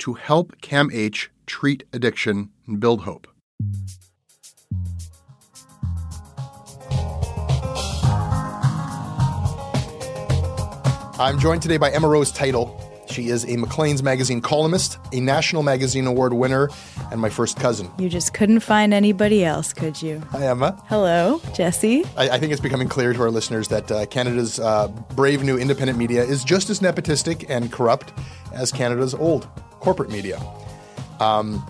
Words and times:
to 0.00 0.14
help 0.14 0.60
CAMH 0.60 1.28
treat 1.46 1.84
addiction 1.92 2.50
and 2.66 2.80
build 2.80 3.02
hope. 3.02 3.26
I'm 11.18 11.38
joined 11.38 11.60
today 11.60 11.76
by 11.76 11.90
Emma 11.90 12.08
Rose 12.08 12.32
Teitel. 12.32 12.89
She 13.10 13.28
is 13.28 13.44
a 13.44 13.56
Maclean's 13.56 14.02
Magazine 14.02 14.40
columnist, 14.40 14.98
a 15.12 15.20
National 15.20 15.62
Magazine 15.62 16.06
Award 16.06 16.32
winner, 16.32 16.70
and 17.10 17.20
my 17.20 17.28
first 17.28 17.58
cousin. 17.58 17.90
You 17.98 18.08
just 18.08 18.34
couldn't 18.34 18.60
find 18.60 18.94
anybody 18.94 19.44
else, 19.44 19.72
could 19.72 20.00
you? 20.00 20.22
Hi, 20.30 20.46
Emma. 20.46 20.80
Hello, 20.86 21.40
Jesse. 21.54 22.04
I, 22.16 22.30
I 22.30 22.38
think 22.38 22.52
it's 22.52 22.60
becoming 22.60 22.88
clear 22.88 23.12
to 23.12 23.22
our 23.22 23.30
listeners 23.30 23.68
that 23.68 23.90
uh, 23.90 24.06
Canada's 24.06 24.60
uh, 24.60 24.88
brave 25.16 25.42
new 25.42 25.58
independent 25.58 25.98
media 25.98 26.22
is 26.22 26.44
just 26.44 26.70
as 26.70 26.80
nepotistic 26.80 27.46
and 27.48 27.72
corrupt 27.72 28.12
as 28.52 28.70
Canada's 28.70 29.14
old 29.14 29.48
corporate 29.80 30.10
media. 30.10 30.40
Um, 31.18 31.64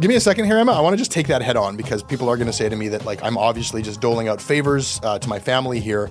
give 0.00 0.08
me 0.08 0.14
a 0.14 0.20
second 0.20 0.46
here, 0.46 0.58
Emma. 0.58 0.72
I 0.72 0.80
want 0.80 0.94
to 0.94 0.98
just 0.98 1.12
take 1.12 1.26
that 1.26 1.42
head 1.42 1.56
on 1.56 1.76
because 1.76 2.02
people 2.02 2.28
are 2.28 2.36
going 2.36 2.46
to 2.46 2.52
say 2.52 2.68
to 2.68 2.76
me 2.76 2.88
that 2.88 3.04
like 3.04 3.22
I'm 3.22 3.36
obviously 3.36 3.82
just 3.82 4.00
doling 4.00 4.28
out 4.28 4.40
favors 4.40 5.00
uh, 5.02 5.18
to 5.18 5.28
my 5.28 5.38
family 5.38 5.80
here, 5.80 6.10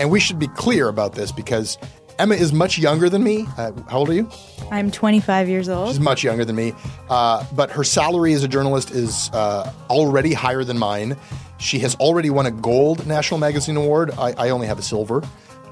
and 0.00 0.10
we 0.10 0.20
should 0.20 0.38
be 0.38 0.48
clear 0.48 0.88
about 0.88 1.14
this 1.14 1.32
because 1.32 1.78
Emma 2.18 2.34
is 2.34 2.52
much 2.52 2.78
younger 2.78 3.08
than 3.08 3.22
me. 3.22 3.46
Uh, 3.58 3.72
how 3.88 3.98
old 3.98 4.10
are 4.10 4.14
you? 4.14 4.28
I'm 4.70 4.90
25 4.90 5.48
years 5.48 5.68
old. 5.68 5.88
She's 5.88 6.00
much 6.00 6.24
younger 6.24 6.44
than 6.44 6.56
me, 6.56 6.72
uh, 7.10 7.44
but 7.54 7.70
her 7.70 7.84
salary 7.84 8.32
as 8.32 8.42
a 8.42 8.48
journalist 8.48 8.90
is 8.90 9.30
uh, 9.32 9.72
already 9.90 10.32
higher 10.32 10.64
than 10.64 10.78
mine. 10.78 11.16
She 11.58 11.78
has 11.80 11.94
already 11.96 12.30
won 12.30 12.46
a 12.46 12.50
gold 12.50 13.06
National 13.06 13.38
Magazine 13.38 13.76
Award. 13.76 14.10
I, 14.12 14.32
I 14.32 14.50
only 14.50 14.66
have 14.66 14.78
a 14.78 14.82
silver. 14.82 15.22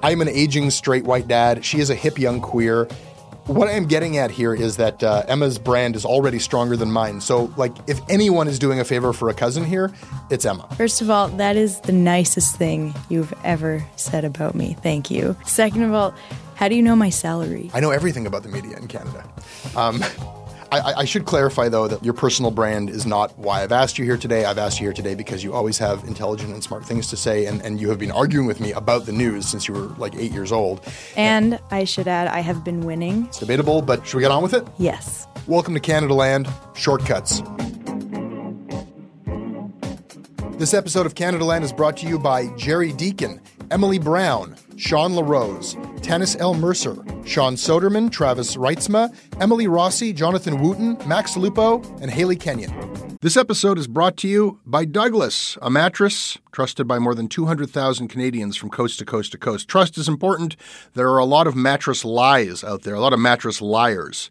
I'm 0.02 0.20
an 0.20 0.28
aging 0.28 0.70
straight 0.70 1.04
white 1.04 1.28
dad. 1.28 1.64
She 1.64 1.80
is 1.80 1.88
a 1.88 1.94
hip 1.94 2.18
young 2.18 2.40
queer 2.40 2.88
what 3.46 3.68
I'm 3.68 3.86
getting 3.86 4.16
at 4.16 4.30
here 4.30 4.54
is 4.54 4.76
that 4.78 5.02
uh, 5.02 5.22
Emma's 5.28 5.58
brand 5.58 5.96
is 5.96 6.04
already 6.04 6.38
stronger 6.38 6.76
than 6.76 6.90
mine. 6.90 7.20
So, 7.20 7.52
like, 7.56 7.72
if 7.86 8.00
anyone 8.08 8.48
is 8.48 8.58
doing 8.58 8.80
a 8.80 8.84
favor 8.84 9.12
for 9.12 9.28
a 9.28 9.34
cousin 9.34 9.64
here, 9.64 9.92
it's 10.30 10.44
Emma. 10.44 10.66
First 10.76 11.02
of 11.02 11.10
all, 11.10 11.28
that 11.28 11.56
is 11.56 11.80
the 11.80 11.92
nicest 11.92 12.56
thing 12.56 12.94
you've 13.08 13.34
ever 13.44 13.84
said 13.96 14.24
about 14.24 14.54
me. 14.54 14.76
Thank 14.82 15.10
you. 15.10 15.36
Second 15.44 15.82
of 15.82 15.92
all, 15.92 16.14
how 16.54 16.68
do 16.68 16.74
you 16.74 16.82
know 16.82 16.96
my 16.96 17.10
salary? 17.10 17.70
I 17.74 17.80
know 17.80 17.90
everything 17.90 18.26
about 18.26 18.44
the 18.44 18.48
media 18.48 18.76
in 18.76 18.88
Canada. 18.88 19.28
Um, 19.76 20.02
I, 20.80 21.00
I, 21.00 21.04
should 21.04 21.24
clarify, 21.24 21.68
though, 21.68 21.86
that 21.86 22.04
your 22.04 22.14
personal 22.14 22.50
brand 22.50 22.90
is 22.90 23.06
not 23.06 23.38
why 23.38 23.62
I've 23.62 23.72
asked 23.72 23.98
you 23.98 24.04
here 24.04 24.16
today. 24.16 24.44
I've 24.44 24.58
asked 24.58 24.80
you 24.80 24.86
here 24.86 24.92
today 24.92 25.14
because 25.14 25.44
you 25.44 25.54
always 25.54 25.78
have 25.78 26.02
intelligent 26.04 26.52
and 26.52 26.62
smart 26.64 26.84
things 26.84 27.06
to 27.08 27.16
say, 27.16 27.46
and, 27.46 27.62
and 27.62 27.80
you 27.80 27.88
have 27.90 27.98
been 27.98 28.10
arguing 28.10 28.46
with 28.46 28.60
me 28.60 28.72
about 28.72 29.06
the 29.06 29.12
news 29.12 29.46
since 29.46 29.68
you 29.68 29.74
were 29.74 29.86
like 29.98 30.16
eight 30.16 30.32
years 30.32 30.50
old. 30.50 30.80
And, 31.16 31.54
and 31.54 31.62
I 31.70 31.84
should 31.84 32.08
add, 32.08 32.26
I 32.28 32.40
have 32.40 32.64
been 32.64 32.80
winning. 32.80 33.26
It's 33.26 33.38
debatable, 33.38 33.82
but 33.82 34.06
should 34.06 34.16
we 34.16 34.22
get 34.22 34.32
on 34.32 34.42
with 34.42 34.54
it? 34.54 34.66
Yes. 34.78 35.28
Welcome 35.46 35.74
to 35.74 35.80
Canada 35.80 36.14
Land 36.14 36.48
Shortcuts. 36.74 37.40
This 40.58 40.74
episode 40.74 41.06
of 41.06 41.14
Canada 41.14 41.44
Land 41.44 41.64
is 41.64 41.72
brought 41.72 41.96
to 41.98 42.06
you 42.06 42.18
by 42.18 42.48
Jerry 42.56 42.92
Deacon, 42.92 43.40
Emily 43.70 43.98
Brown, 43.98 44.56
Sean 44.76 45.14
LaRose, 45.14 45.74
Tanis 46.02 46.38
L. 46.40 46.54
Mercer, 46.54 46.96
Sean 47.24 47.54
Soderman, 47.54 48.10
Travis 48.10 48.56
Reitzma, 48.56 49.14
Emily 49.40 49.66
Rossi, 49.66 50.12
Jonathan 50.12 50.60
Wooten, 50.60 50.98
Max 51.06 51.36
Lupo, 51.36 51.82
and 52.00 52.10
Haley 52.10 52.36
Kenyon. 52.36 52.72
This 53.20 53.36
episode 53.36 53.78
is 53.78 53.86
brought 53.86 54.16
to 54.18 54.28
you 54.28 54.60
by 54.66 54.84
Douglas, 54.84 55.56
a 55.62 55.70
mattress 55.70 56.36
trusted 56.52 56.86
by 56.86 56.98
more 56.98 57.14
than 57.14 57.28
200,000 57.28 58.08
Canadians 58.08 58.56
from 58.56 58.68
coast 58.68 58.98
to 58.98 59.04
coast 59.04 59.32
to 59.32 59.38
coast. 59.38 59.68
Trust 59.68 59.96
is 59.96 60.08
important. 60.08 60.56
There 60.94 61.08
are 61.08 61.18
a 61.18 61.24
lot 61.24 61.46
of 61.46 61.56
mattress 61.56 62.04
lies 62.04 62.62
out 62.62 62.82
there, 62.82 62.94
a 62.94 63.00
lot 63.00 63.12
of 63.14 63.20
mattress 63.20 63.62
liars. 63.62 64.30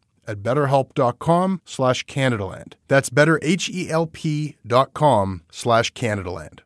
at 0.27 0.43
betterhelp.com 0.43 1.61
slash 1.65 2.05
Canadaland. 2.05 2.73
That's 2.87 3.09
betterhelp.com 3.09 5.41
slash 5.51 5.93
Canadaland. 5.93 6.59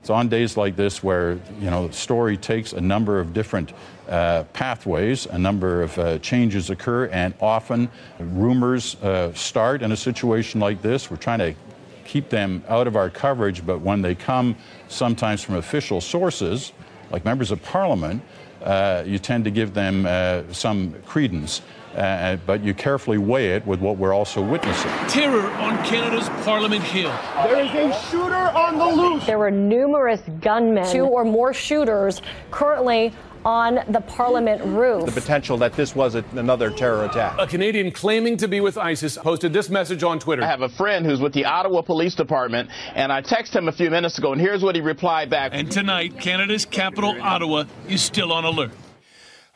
It's 0.00 0.10
on 0.10 0.28
days 0.28 0.56
like 0.56 0.76
this 0.76 1.02
where, 1.02 1.40
you 1.58 1.68
know, 1.68 1.88
the 1.88 1.92
story 1.92 2.36
takes 2.36 2.72
a 2.72 2.80
number 2.80 3.18
of 3.18 3.32
different 3.32 3.72
uh, 4.08 4.44
pathways, 4.52 5.26
a 5.26 5.36
number 5.36 5.82
of 5.82 5.98
uh, 5.98 6.20
changes 6.20 6.70
occur, 6.70 7.06
and 7.06 7.34
often 7.40 7.90
rumors 8.20 8.94
uh, 9.02 9.32
start 9.34 9.82
in 9.82 9.90
a 9.90 9.96
situation 9.96 10.60
like 10.60 10.80
this. 10.80 11.10
We're 11.10 11.16
trying 11.16 11.40
to 11.40 11.56
keep 12.04 12.28
them 12.28 12.62
out 12.68 12.86
of 12.86 12.94
our 12.94 13.10
coverage, 13.10 13.66
but 13.66 13.80
when 13.80 14.00
they 14.00 14.14
come 14.14 14.54
sometimes 14.86 15.42
from 15.42 15.56
official 15.56 16.00
sources, 16.00 16.72
like 17.10 17.24
members 17.24 17.50
of 17.50 17.60
parliament, 17.64 18.22
uh, 18.62 19.02
you 19.04 19.18
tend 19.18 19.44
to 19.44 19.50
give 19.50 19.74
them 19.74 20.06
uh, 20.06 20.42
some 20.52 20.94
credence. 21.04 21.62
Uh, 21.96 22.36
but 22.44 22.62
you 22.62 22.74
carefully 22.74 23.16
weigh 23.16 23.54
it 23.54 23.66
with 23.66 23.80
what 23.80 23.96
we're 23.96 24.12
also 24.12 24.42
witnessing. 24.42 24.90
Terror 25.08 25.50
on 25.52 25.82
Canada's 25.82 26.28
Parliament 26.44 26.82
Hill. 26.82 27.08
There 27.44 27.58
is 27.60 27.70
a 27.70 28.10
shooter 28.10 28.34
on 28.34 28.76
the 28.78 29.02
loose. 29.02 29.24
There 29.24 29.38
were 29.38 29.50
numerous 29.50 30.20
gunmen, 30.40 30.86
two 30.92 31.06
or 31.06 31.24
more 31.24 31.54
shooters 31.54 32.20
currently 32.50 33.14
on 33.46 33.78
the 33.88 34.00
Parliament 34.00 34.60
roof. 34.62 35.06
The 35.06 35.20
potential 35.20 35.56
that 35.58 35.72
this 35.72 35.94
was 35.94 36.16
a, 36.16 36.24
another 36.34 36.68
terror 36.70 37.04
attack. 37.04 37.36
A 37.38 37.46
Canadian 37.46 37.92
claiming 37.92 38.36
to 38.38 38.48
be 38.48 38.60
with 38.60 38.76
ISIS 38.76 39.16
posted 39.16 39.52
this 39.52 39.70
message 39.70 40.02
on 40.02 40.18
Twitter. 40.18 40.42
I 40.42 40.48
have 40.48 40.62
a 40.62 40.68
friend 40.68 41.06
who's 41.06 41.20
with 41.20 41.32
the 41.32 41.44
Ottawa 41.44 41.80
Police 41.80 42.16
Department, 42.16 42.68
and 42.94 43.12
I 43.12 43.22
texted 43.22 43.56
him 43.56 43.68
a 43.68 43.72
few 43.72 43.88
minutes 43.88 44.18
ago, 44.18 44.32
and 44.32 44.40
here's 44.40 44.62
what 44.62 44.74
he 44.74 44.80
replied 44.80 45.30
back. 45.30 45.52
And 45.54 45.70
tonight, 45.70 46.18
Canada's 46.18 46.66
capital, 46.66 47.16
Ottawa, 47.22 47.64
is 47.88 48.02
still 48.02 48.32
on 48.32 48.44
alert. 48.44 48.72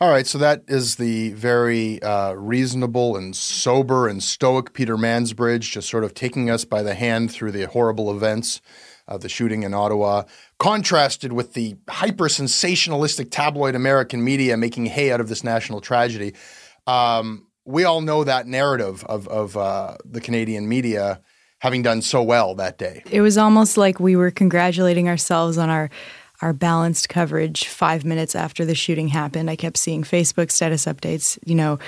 All 0.03 0.09
right, 0.09 0.27
so 0.27 0.39
that 0.39 0.63
is 0.67 0.97
the 0.97 1.35
very 1.35 2.01
uh, 2.03 2.33
reasonable 2.33 3.19
and 3.19 3.37
sober 3.37 4.09
and 4.09 4.23
stoic 4.23 4.73
Peter 4.73 4.97
Mansbridge, 4.97 5.71
just 5.71 5.91
sort 5.91 6.05
of 6.05 6.15
taking 6.15 6.49
us 6.49 6.65
by 6.65 6.83
the 6.83 6.95
hand 6.95 7.31
through 7.31 7.53
the 7.53 7.67
horrible 7.67 8.11
events 8.11 8.63
of 9.07 9.21
the 9.21 9.29
shooting 9.29 9.63
in 9.63 9.75
Ottawa, 9.75 10.23
contrasted 10.59 11.35
with 11.35 11.53
the 11.53 11.77
hyper 11.87 12.29
sensationalistic 12.29 13.29
tabloid 13.31 13.75
American 13.75 14.25
media 14.25 14.57
making 14.57 14.87
hay 14.87 15.13
out 15.13 15.21
of 15.21 15.29
this 15.29 15.45
national 15.45 15.83
tragedy. 15.83 16.33
Um, 16.87 17.47
we 17.67 17.85
all 17.85 18.01
know 18.01 18.25
that 18.25 18.47
narrative 18.47 19.05
of, 19.05 19.29
of 19.29 19.55
uh, 19.59 19.99
the 20.07 20.23
Canadian 20.23 20.67
media 20.67 21.21
having 21.59 21.83
done 21.83 22.01
so 22.01 22.23
well 22.23 22.55
that 22.55 22.79
day. 22.79 23.03
It 23.11 23.21
was 23.21 23.37
almost 23.37 23.77
like 23.77 24.01
we 24.01 24.17
were 24.17 24.31
congratulating 24.31 25.11
ourselves 25.11 25.59
on 25.59 25.69
our 25.69 25.91
our 26.43 26.53
balanced 26.53 27.09
coverage 27.09 27.67
five 27.67 28.05
minutes 28.05 28.35
after 28.35 28.65
the 28.65 28.75
shooting 28.75 29.09
happened. 29.09 29.51
I 29.51 29.57
kept 29.57 29.77
seeing 29.77 30.03
Facebook 30.03 30.51
status 30.51 30.87
updates, 30.87 31.39
you 31.45 31.55
know, 31.55 31.79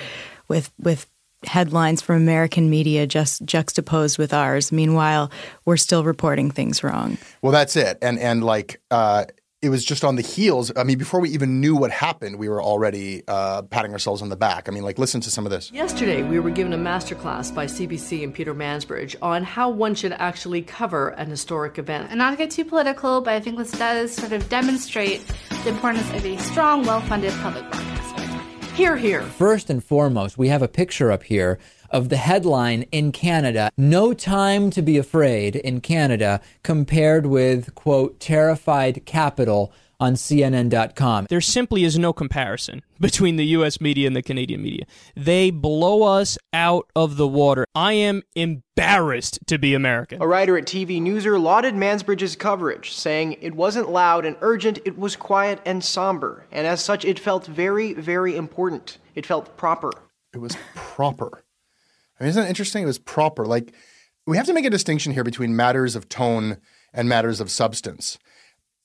with 0.47 0.71
with 0.79 1.07
headlines 1.45 2.01
from 2.01 2.17
American 2.17 2.69
media 2.69 3.05
just 3.05 3.43
juxtaposed 3.43 4.17
with 4.17 4.33
ours. 4.33 4.71
Meanwhile, 4.71 5.31
we're 5.65 5.77
still 5.77 6.03
reporting 6.03 6.51
things 6.51 6.83
wrong. 6.83 7.17
Well, 7.41 7.51
that's 7.51 7.75
it. 7.75 7.97
And 8.01 8.19
and 8.19 8.43
like 8.43 8.81
uh, 8.91 9.25
it 9.63 9.69
was 9.69 9.85
just 9.85 10.03
on 10.03 10.17
the 10.17 10.21
heels. 10.21 10.73
I 10.75 10.83
mean, 10.83 10.97
before 10.97 11.21
we 11.21 11.29
even 11.29 11.61
knew 11.61 11.73
what 11.73 11.89
happened, 11.89 12.37
we 12.37 12.49
were 12.49 12.61
already 12.61 13.23
uh, 13.29 13.61
patting 13.61 13.93
ourselves 13.93 14.21
on 14.21 14.27
the 14.27 14.35
back. 14.35 14.67
I 14.67 14.71
mean, 14.71 14.83
like, 14.83 14.99
listen 14.99 15.21
to 15.21 15.31
some 15.31 15.45
of 15.45 15.51
this. 15.51 15.71
Yesterday, 15.71 16.21
we 16.21 16.37
were 16.37 16.49
given 16.49 16.73
a 16.73 16.77
masterclass 16.77 17.55
by 17.55 17.65
CBC 17.65 18.25
and 18.25 18.33
Peter 18.33 18.53
Mansbridge 18.53 19.15
on 19.21 19.41
how 19.41 19.69
one 19.69 19.95
should 19.95 20.11
actually 20.11 20.61
cover 20.61 21.09
an 21.09 21.29
historic 21.29 21.77
event. 21.77 22.09
And 22.09 22.17
not 22.17 22.31
to 22.31 22.35
get 22.35 22.51
too 22.51 22.65
political, 22.65 23.21
but 23.21 23.33
I 23.33 23.39
think 23.39 23.57
this 23.57 23.71
does 23.71 24.13
sort 24.13 24.33
of 24.33 24.49
demonstrate 24.49 25.25
the 25.63 25.69
importance 25.69 26.09
of 26.09 26.25
a 26.25 26.37
strong, 26.39 26.85
well 26.85 26.99
funded 26.99 27.31
public 27.35 27.63
broadcaster. 27.71 28.73
Here, 28.75 28.97
here. 28.97 29.21
First 29.21 29.69
and 29.69 29.81
foremost, 29.81 30.37
we 30.37 30.49
have 30.49 30.61
a 30.61 30.67
picture 30.67 31.09
up 31.09 31.23
here 31.23 31.57
of 31.93 32.09
the 32.09 32.17
headline 32.17 32.81
in 32.91 33.11
Canada, 33.11 33.71
No 33.77 34.13
Time 34.13 34.71
to 34.71 34.81
Be 34.81 34.97
Afraid 34.97 35.55
in 35.55 35.79
Canada, 35.79 36.41
compared 36.63 37.27
with, 37.27 37.73
quote, 37.75 38.19
terrified 38.19 39.05
capital 39.05 39.71
on 39.99 40.15
CNN.com. 40.15 41.27
There 41.29 41.39
simply 41.39 41.85
is 41.85 41.97
no 41.97 42.11
comparison 42.11 42.81
between 42.99 43.37
the 43.37 43.45
US 43.45 43.79
media 43.79 44.07
and 44.07 44.15
the 44.15 44.21
Canadian 44.21 44.61
media. 44.61 44.85
They 45.15 45.49
blow 45.49 46.03
us 46.03 46.37
out 46.51 46.89
of 46.95 47.15
the 47.15 47.27
water. 47.27 47.65
I 47.73 47.93
am 47.93 48.23
embarrassed 48.35 49.39
to 49.47 49.57
be 49.57 49.73
American. 49.73 50.21
A 50.21 50.27
writer 50.27 50.57
at 50.57 50.65
TV 50.65 51.01
Newser 51.01 51.41
lauded 51.41 51.75
Mansbridge's 51.75 52.35
coverage, 52.35 52.91
saying 52.91 53.37
it 53.39 53.55
wasn't 53.55 53.91
loud 53.91 54.25
and 54.25 54.35
urgent, 54.41 54.79
it 54.83 54.97
was 54.97 55.15
quiet 55.15 55.61
and 55.63 55.81
somber. 55.83 56.45
And 56.51 56.67
as 56.67 56.83
such, 56.83 57.05
it 57.05 57.19
felt 57.19 57.45
very, 57.45 57.93
very 57.93 58.35
important. 58.35 58.97
It 59.15 59.25
felt 59.25 59.55
proper. 59.55 59.91
It 60.33 60.39
was 60.39 60.57
proper. 60.75 61.43
I 62.19 62.23
mean, 62.23 62.29
isn't 62.29 62.43
it 62.43 62.49
interesting? 62.49 62.83
It 62.83 62.87
was 62.87 62.99
proper. 62.99 63.45
Like, 63.45 63.73
we 64.25 64.37
have 64.37 64.45
to 64.45 64.53
make 64.53 64.65
a 64.65 64.69
distinction 64.69 65.13
here 65.13 65.23
between 65.23 65.55
matters 65.55 65.95
of 65.95 66.09
tone 66.09 66.57
and 66.93 67.09
matters 67.09 67.39
of 67.41 67.51
substance. 67.51 68.17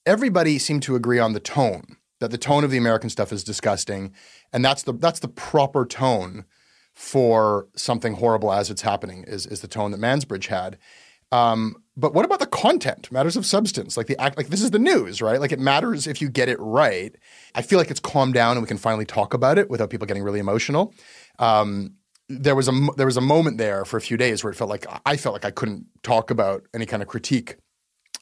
Everybody 0.07 0.59
seemed 0.59 0.83
to 0.85 0.97
agree 0.97 1.19
on 1.19 1.33
the 1.33 1.41
tone, 1.41 1.97
that 2.21 2.31
the 2.31 2.39
tone 2.39 2.65
of 2.65 2.71
the 2.71 2.79
American 2.79 3.11
stuff 3.11 3.33
is 3.33 3.45
disgusting, 3.45 4.13
and 4.53 4.65
that's 4.65 4.83
the 4.83 4.93
that's 4.93 5.21
the 5.21 5.29
proper 5.29 5.85
tone 5.85 6.45
for 6.95 7.69
something 7.77 8.15
horrible 8.15 8.53
as 8.53 8.71
it's 8.71 8.83
happening, 8.83 9.25
is, 9.29 9.47
is 9.47 9.61
the 9.61 9.69
tone 9.69 9.93
that 9.93 10.01
Mansbridge 10.01 10.47
had. 10.47 10.79
Um, 11.31 11.77
but 11.97 12.15
what 12.15 12.25
about 12.25 12.41
the 12.41 12.47
content? 12.47 13.13
Matters 13.13 13.37
of 13.37 13.45
substance, 13.45 13.97
like 13.97 14.07
the 14.07 14.21
act, 14.21 14.37
like 14.37 14.49
this 14.49 14.63
is 14.63 14.71
the 14.71 14.79
news, 14.79 15.21
right? 15.21 15.41
Like 15.41 15.53
it 15.53 15.61
matters 15.61 16.07
if 16.07 16.23
you 16.23 16.29
get 16.29 16.49
it 16.49 16.59
right. 16.59 17.15
I 17.55 17.63
feel 17.63 17.79
like 17.79 17.91
it's 17.91 18.01
calmed 18.01 18.35
down 18.35 18.53
and 18.53 18.63
we 18.63 18.69
can 18.69 18.79
finally 18.79 19.05
talk 19.05 19.35
about 19.35 19.59
it 19.59 19.69
without 19.69 19.91
people 19.91 20.07
getting 20.07 20.23
really 20.23 20.41
emotional. 20.41 20.95
Um, 21.39 21.95
there 22.29 22.55
was 22.55 22.69
a 22.69 22.89
there 22.97 23.07
was 23.07 23.17
a 23.17 23.23
moment 23.23 23.59
there 23.59 23.85
for 23.85 23.97
a 23.97 24.01
few 24.01 24.17
days 24.17 24.45
where 24.45 24.53
it 24.53 24.57
felt 24.57 24.71
like 24.71 24.87
I 25.07 25.17
felt 25.17 25.33
like 25.33 25.45
I 25.45 25.51
couldn't 25.51 25.87
talk 26.03 26.31
about 26.31 26.67
any 26.75 26.87
kind 26.87 27.03
of 27.03 27.09
critique 27.09 27.57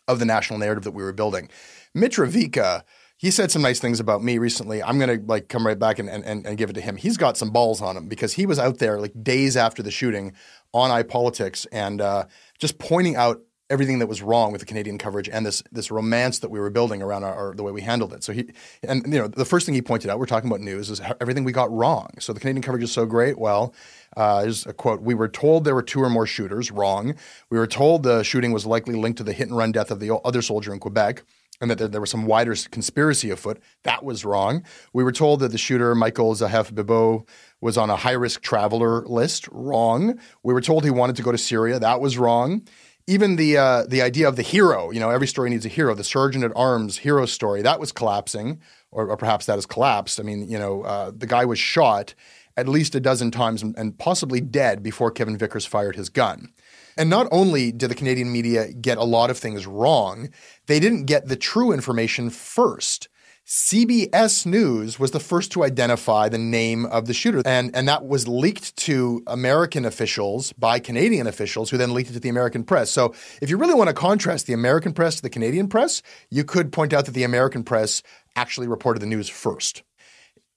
of 0.09 0.19
the 0.19 0.25
national 0.25 0.59
narrative 0.59 0.85
that 0.85 0.93
we 0.93 1.03
were 1.03 1.13
building. 1.13 1.49
Mitrovica, 1.97 2.83
he 3.17 3.31
said 3.31 3.51
some 3.51 3.63
nice 3.63 3.81
things 3.81 3.99
about 3.99 4.23
me 4.23 4.39
recently. 4.39 4.83
I'm 4.83 4.99
gonna 4.99 5.19
like 5.27 5.49
come 5.49 5.67
right 5.67 5.79
back 5.79 5.99
and, 5.99 6.09
and, 6.09 6.25
and 6.25 6.57
give 6.57 6.71
it 6.71 6.75
to 6.75 6.81
him. 6.81 6.97
He's 6.97 7.17
got 7.17 7.37
some 7.37 7.51
balls 7.51 7.83
on 7.83 7.97
him 7.97 8.07
because 8.07 8.35
he 8.35 8.47
was 8.47 8.59
out 8.59 8.79
there 8.79 9.01
like 9.01 9.13
days 9.23 9.57
after 9.57 9.83
the 9.83 9.91
shooting 9.91 10.33
on 10.73 10.91
iPolitics 10.91 11.67
and 11.73 12.01
uh, 12.01 12.27
just 12.59 12.79
pointing 12.79 13.17
out 13.17 13.41
everything 13.69 13.99
that 13.99 14.07
was 14.07 14.23
wrong 14.23 14.53
with 14.53 14.61
the 14.61 14.67
Canadian 14.67 14.99
coverage 14.99 15.29
and 15.29 15.45
this 15.45 15.63
this 15.73 15.91
romance 15.91 16.39
that 16.39 16.51
we 16.51 16.61
were 16.61 16.71
building 16.71 17.03
around 17.03 17.25
our, 17.25 17.35
our, 17.35 17.55
the 17.55 17.63
way 17.63 17.73
we 17.73 17.81
handled 17.81 18.13
it. 18.13 18.23
So 18.23 18.33
he 18.33 18.47
and 18.83 19.05
you 19.07 19.19
know 19.19 19.29
the 19.29 19.45
first 19.45 19.67
thing 19.67 19.75
he 19.75 19.83
pointed 19.83 20.11
out, 20.11 20.19
we're 20.19 20.27
talking 20.27 20.49
about 20.49 20.61
news, 20.61 20.91
is 20.91 21.01
everything 21.21 21.45
we 21.45 21.53
got 21.53 21.71
wrong. 21.73 22.11
So 22.21 22.33
the 22.33 22.41
Canadian 22.41 22.63
coverage 22.63 22.85
is 22.85 22.93
so 22.93 23.07
great. 23.07 23.39
Well, 23.39 23.75
uh, 24.17 24.43
there's 24.43 24.67
a 24.67 24.73
quote: 24.73 25.03
"We 25.03 25.15
were 25.15 25.29
told 25.29 25.65
there 25.65 25.75
were 25.75 25.83
two 25.83 26.03
or 26.03 26.11
more 26.11 26.27
shooters. 26.27 26.71
Wrong. 26.71 27.15
We 27.51 27.59
were 27.59 27.67
told 27.67 28.03
the 28.03 28.23
shooting 28.23 28.53
was 28.53 28.67
likely 28.67 28.95
linked 28.95 29.19
to 29.19 29.25
the 29.25 29.33
hit 29.33 29.49
and 29.49 29.57
run 29.57 29.73
death 29.73 29.91
of 29.91 30.01
the 30.01 30.17
other 30.25 30.43
soldier 30.43 30.73
in 30.73 30.79
Quebec. 30.79 31.25
and 31.61 31.71
that 31.71 31.79
there, 31.79 31.89
there 31.89 32.01
was 32.01 32.11
some 32.11 32.27
wider 32.27 32.55
conspiracy 32.71 33.31
afoot. 33.31 33.61
That 33.85 34.05
was 34.05 34.25
wrong. 34.25 34.65
We 34.93 35.05
were 35.05 35.13
told 35.13 35.41
that 35.41 35.53
the 35.53 35.59
shooter, 35.59 35.95
Michael 35.95 36.35
Zehaf-Bibeau, 36.35 37.27
was 37.61 37.79
on 37.79 37.89
a 37.91 37.97
high 37.97 38.13
risk 38.13 38.43
traveler 38.43 39.07
list. 39.07 39.49
Wrong. 39.51 40.19
We 40.43 40.53
were 40.53 40.61
told 40.61 40.85
he 40.85 40.91
wanted 40.91 41.17
to 41.17 41.23
go 41.23 41.33
to 41.33 41.39
Syria. 41.39 41.79
That 41.79 42.01
was 42.01 42.19
wrong. 42.19 42.63
Even 43.07 43.37
the 43.37 43.57
uh, 43.57 43.85
the 43.87 44.03
idea 44.03 44.29
of 44.29 44.37
the 44.37 44.43
hero, 44.43 44.91
you 44.91 44.99
know, 44.99 45.11
every 45.11 45.29
story 45.29 45.49
needs 45.49 45.65
a 45.65 45.69
hero. 45.69 45.95
The 45.95 46.03
sergeant 46.03 46.45
at 46.45 46.53
arms 46.57 46.99
hero 46.99 47.25
story 47.27 47.63
that 47.63 47.79
was 47.79 47.93
collapsing, 47.93 48.61
or, 48.91 49.09
or 49.09 49.17
perhaps 49.17 49.47
that 49.47 49.55
has 49.55 49.67
collapsed. 49.67 50.19
I 50.19 50.25
mean, 50.25 50.49
you 50.49 50.59
know, 50.59 50.83
uh, 50.83 51.13
the 51.17 51.27
guy 51.27 51.45
was 51.45 51.59
shot 51.59 52.15
at 52.57 52.69
least 52.69 52.95
a 52.95 53.01
dozen 53.01 53.31
times 53.31 53.63
and, 53.63 53.77
and 53.77 53.99
possibly 53.99 54.41
dead 54.41 54.83
before 54.83 55.11
Kevin 55.11 55.37
Vickers 55.37 55.67
fired 55.67 55.95
his 55.95 56.09
gun. 56.09 56.53
And 56.97 57.11
not 57.11 57.29
only 57.31 57.71
did 57.71 57.91
the 57.91 57.95
Canadian 57.95 58.33
media 58.33 58.73
get 58.73 58.97
a 58.97 59.05
lot 59.05 59.29
of 59.31 59.39
things 59.39 59.67
wrong, 59.67 60.31
they 60.67 60.81
didn't 60.81 61.05
get 61.05 61.29
the 61.29 61.37
true 61.37 61.73
information 61.73 62.31
first. 62.31 63.09
CBS 63.47 64.45
News 64.45 64.99
was 64.99 65.13
the 65.13 65.21
first 65.21 65.53
to 65.53 65.63
identify 65.63 66.29
the 66.29 66.37
name 66.37 66.85
of 66.85 67.07
the 67.07 67.15
shooter, 67.15 67.43
and, 67.47 67.71
and 67.77 67.87
that 67.87 68.05
was 68.05 68.27
leaked 68.27 68.75
to 68.79 69.23
American 69.29 69.85
officials 69.85 70.53
by 70.55 70.81
Canadian 70.81 71.29
officials, 71.29 71.71
who 71.71 71.77
then 71.77 71.95
leaked 71.95 72.11
it 72.11 72.15
to 72.15 72.21
the 72.21 72.29
American 72.29 72.65
press. 72.65 72.91
So, 72.91 73.15
if 73.41 73.49
you 73.49 73.57
really 73.57 73.75
want 73.75 73.87
to 73.87 73.95
contrast 73.95 74.49
the 74.49 74.53
American 74.53 74.93
press 74.93 75.15
to 75.17 75.23
the 75.23 75.31
Canadian 75.31 75.69
press, 75.69 76.03
you 76.29 76.43
could 76.43 76.73
point 76.73 76.93
out 76.93 77.05
that 77.05 77.13
the 77.13 77.23
American 77.23 77.63
press 77.63 78.03
actually 78.35 78.67
reported 78.67 78.99
the 78.99 79.07
news 79.07 79.29
first. 79.29 79.85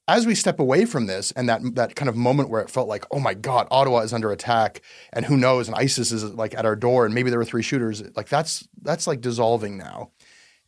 As 0.07 0.25
we 0.25 0.33
step 0.33 0.59
away 0.59 0.85
from 0.85 1.05
this 1.05 1.29
and 1.33 1.47
that 1.47 1.61
that 1.75 1.95
kind 1.95 2.09
of 2.09 2.15
moment 2.15 2.49
where 2.49 2.61
it 2.61 2.71
felt 2.71 2.87
like, 2.87 3.05
oh 3.11 3.19
my 3.19 3.35
God, 3.35 3.67
Ottawa 3.69 3.99
is 3.99 4.13
under 4.13 4.31
attack, 4.31 4.81
and 5.13 5.25
who 5.25 5.37
knows, 5.37 5.67
and 5.67 5.77
ISIS 5.77 6.11
is 6.11 6.23
like 6.23 6.55
at 6.55 6.65
our 6.65 6.75
door, 6.75 7.05
and 7.05 7.13
maybe 7.13 7.29
there 7.29 7.37
were 7.37 7.45
three 7.45 7.61
shooters, 7.61 8.01
like 8.15 8.29
that's 8.29 8.67
that's 8.81 9.05
like 9.05 9.21
dissolving 9.21 9.77
now. 9.77 10.09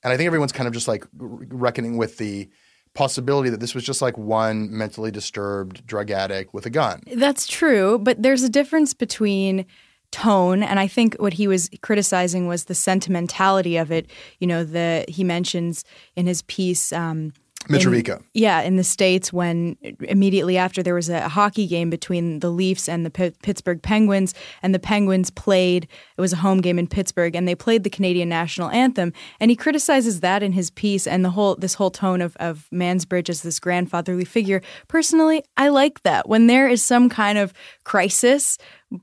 And 0.04 0.12
I 0.12 0.18
think 0.18 0.28
everyone's 0.28 0.52
kind 0.52 0.68
of 0.68 0.74
just 0.74 0.88
like 0.88 1.06
reckoning 1.14 1.98
with 1.98 2.18
the 2.18 2.50
possibility 2.94 3.50
that 3.50 3.60
this 3.60 3.74
was 3.74 3.84
just 3.84 4.02
like 4.02 4.18
one 4.18 4.76
mentally 4.76 5.12
disturbed 5.12 5.86
drug 5.86 6.12
addict 6.12 6.54
with 6.54 6.66
a 6.66 6.70
gun. 6.70 7.02
That's 7.16 7.48
true, 7.48 8.00
but 8.00 8.22
there's 8.22 8.44
a 8.44 8.50
difference 8.50 8.94
between 8.94 9.66
tone 10.12 10.62
and 10.62 10.78
I 10.78 10.88
think 10.88 11.16
what 11.16 11.34
he 11.34 11.48
was 11.48 11.70
criticizing 11.82 12.46
was 12.48 12.66
the 12.66 12.76
sentimentality 12.76 13.78
of 13.78 13.92
it. 13.92 14.10
You 14.40 14.48
know, 14.48 14.64
the 14.64 15.06
he 15.08 15.24
mentions 15.24 15.86
in 16.16 16.28
his 16.28 16.42
piece 16.44 16.92
um, 16.92 17.32
Mitrovica. 17.64 18.18
In, 18.18 18.24
yeah, 18.34 18.62
in 18.62 18.76
the 18.76 18.84
States, 18.84 19.32
when 19.32 19.78
immediately 20.02 20.58
after 20.58 20.84
there 20.84 20.96
was 20.96 21.10
a 21.10 21.30
hockey 21.30 21.68
game 21.68 21.90
between 21.90 22.40
the 22.40 22.50
Leafs 22.50 22.90
and 22.90 23.06
the 23.06 23.10
P- 23.10 23.34
Pittsburgh 23.44 23.82
Penguins, 23.82 24.34
and 24.62 24.74
the 24.74 24.80
Penguins 24.80 25.30
played, 25.30 25.88
it 26.18 26.22
was 26.22 26.34
a 26.34 26.38
home 26.38 26.62
game 26.62 26.80
in 26.80 26.88
Pittsburgh, 26.88 27.36
and 27.36 27.48
they 27.48 27.56
played 27.56 27.84
the 27.84 27.90
Canadian 27.90 28.30
national 28.30 28.70
anthem. 28.72 29.14
And 29.40 29.52
he 29.52 29.56
criticizes 29.56 30.22
that 30.22 30.44
in 30.44 30.52
his 30.52 30.70
piece 30.70 31.08
and 31.08 31.24
the 31.24 31.30
whole 31.30 31.56
this 31.56 31.76
whole 31.76 31.92
tone 31.92 32.22
of, 32.22 32.36
of 32.38 32.68
Mansbridge 32.74 33.30
as 33.30 33.42
this 33.42 33.60
grandfatherly 33.60 34.26
figure. 34.26 34.62
Personally, 34.88 35.44
I 35.58 35.70
like 35.70 36.04
that. 36.04 36.28
When 36.28 36.48
there 36.48 36.68
is 36.68 36.82
some 36.82 37.10
kind 37.10 37.38
of 37.38 37.54
crisis, 37.84 38.58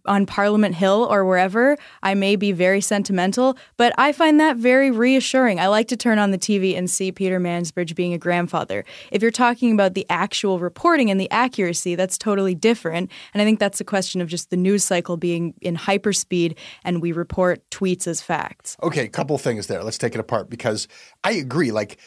on 0.06 0.26
Parliament 0.26 0.74
Hill 0.74 1.06
or 1.10 1.24
wherever, 1.24 1.76
I 2.02 2.14
may 2.14 2.36
be 2.36 2.52
very 2.52 2.80
sentimental, 2.80 3.56
but 3.76 3.92
I 3.98 4.12
find 4.12 4.38
that 4.40 4.56
very 4.56 4.90
reassuring. 4.90 5.60
I 5.60 5.68
like 5.68 5.88
to 5.88 5.96
turn 5.96 6.18
on 6.18 6.30
the 6.30 6.38
TV 6.38 6.76
and 6.76 6.90
see 6.90 7.12
Peter 7.12 7.40
Mansbridge 7.40 7.94
being 7.94 8.12
a 8.12 8.18
grandfather. 8.18 8.84
If 9.10 9.22
you're 9.22 9.30
talking 9.30 9.72
about 9.72 9.94
the 9.94 10.06
actual 10.10 10.58
reporting 10.58 11.10
and 11.10 11.20
the 11.20 11.30
accuracy, 11.30 11.94
that's 11.94 12.18
totally 12.18 12.54
different. 12.54 13.10
And 13.32 13.42
I 13.42 13.44
think 13.44 13.58
that's 13.58 13.80
a 13.80 13.84
question 13.84 14.20
of 14.20 14.28
just 14.28 14.50
the 14.50 14.56
news 14.56 14.84
cycle 14.84 15.16
being 15.16 15.54
in 15.60 15.76
hyperspeed 15.76 16.56
and 16.84 17.00
we 17.00 17.12
report 17.12 17.68
tweets 17.70 18.06
as 18.06 18.20
facts. 18.20 18.76
Okay, 18.82 19.08
couple 19.08 19.38
things 19.38 19.66
there. 19.66 19.82
Let's 19.82 19.98
take 19.98 20.14
it 20.14 20.20
apart 20.20 20.50
because 20.50 20.88
I 21.24 21.32
agree. 21.32 21.72
Like 21.72 21.98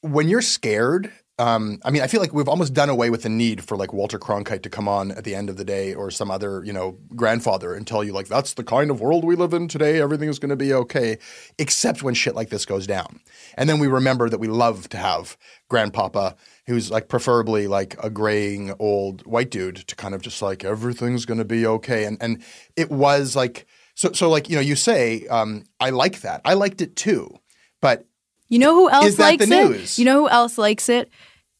when 0.00 0.28
you're 0.28 0.42
scared 0.42 1.12
um, 1.38 1.80
I 1.84 1.90
mean, 1.90 2.00
I 2.00 2.06
feel 2.06 2.20
like 2.20 2.32
we've 2.32 2.48
almost 2.48 2.72
done 2.72 2.88
away 2.88 3.10
with 3.10 3.22
the 3.22 3.28
need 3.28 3.62
for 3.62 3.76
like 3.76 3.92
Walter 3.92 4.18
Cronkite 4.18 4.62
to 4.62 4.70
come 4.70 4.88
on 4.88 5.10
at 5.10 5.24
the 5.24 5.34
end 5.34 5.50
of 5.50 5.58
the 5.58 5.66
day 5.66 5.92
or 5.92 6.10
some 6.10 6.30
other, 6.30 6.64
you 6.64 6.72
know, 6.72 6.96
grandfather 7.14 7.74
and 7.74 7.86
tell 7.86 8.02
you 8.02 8.14
like 8.14 8.28
that's 8.28 8.54
the 8.54 8.64
kind 8.64 8.90
of 8.90 9.02
world 9.02 9.22
we 9.22 9.36
live 9.36 9.52
in 9.52 9.68
today. 9.68 10.00
Everything 10.00 10.30
is 10.30 10.38
going 10.38 10.50
to 10.50 10.56
be 10.56 10.72
okay, 10.72 11.18
except 11.58 12.02
when 12.02 12.14
shit 12.14 12.34
like 12.34 12.48
this 12.48 12.64
goes 12.64 12.86
down. 12.86 13.20
And 13.54 13.68
then 13.68 13.78
we 13.78 13.86
remember 13.86 14.30
that 14.30 14.38
we 14.38 14.48
love 14.48 14.88
to 14.88 14.96
have 14.96 15.36
grandpapa 15.68 16.36
who's 16.66 16.90
like 16.90 17.08
preferably 17.08 17.66
like 17.66 18.02
a 18.02 18.08
graying 18.08 18.72
old 18.78 19.26
white 19.26 19.50
dude 19.50 19.76
to 19.76 19.94
kind 19.94 20.14
of 20.14 20.22
just 20.22 20.40
like 20.40 20.64
everything's 20.64 21.26
going 21.26 21.38
to 21.38 21.44
be 21.44 21.66
okay. 21.66 22.04
And 22.04 22.16
and 22.22 22.42
it 22.76 22.90
was 22.90 23.36
like 23.36 23.66
so 23.94 24.10
so 24.12 24.30
like 24.30 24.48
you 24.48 24.56
know 24.56 24.62
you 24.62 24.74
say 24.74 25.26
um, 25.26 25.64
I 25.80 25.90
like 25.90 26.22
that. 26.22 26.40
I 26.46 26.54
liked 26.54 26.80
it 26.80 26.96
too, 26.96 27.28
but 27.82 28.06
you 28.48 28.58
know 28.58 28.74
who 28.74 28.90
else 28.90 29.06
Is 29.06 29.16
that 29.16 29.22
likes 29.24 29.48
the 29.48 29.72
it? 29.72 29.98
You 29.98 30.04
know 30.04 30.20
who 30.22 30.28
else 30.28 30.58
likes 30.58 30.88
it? 30.88 31.10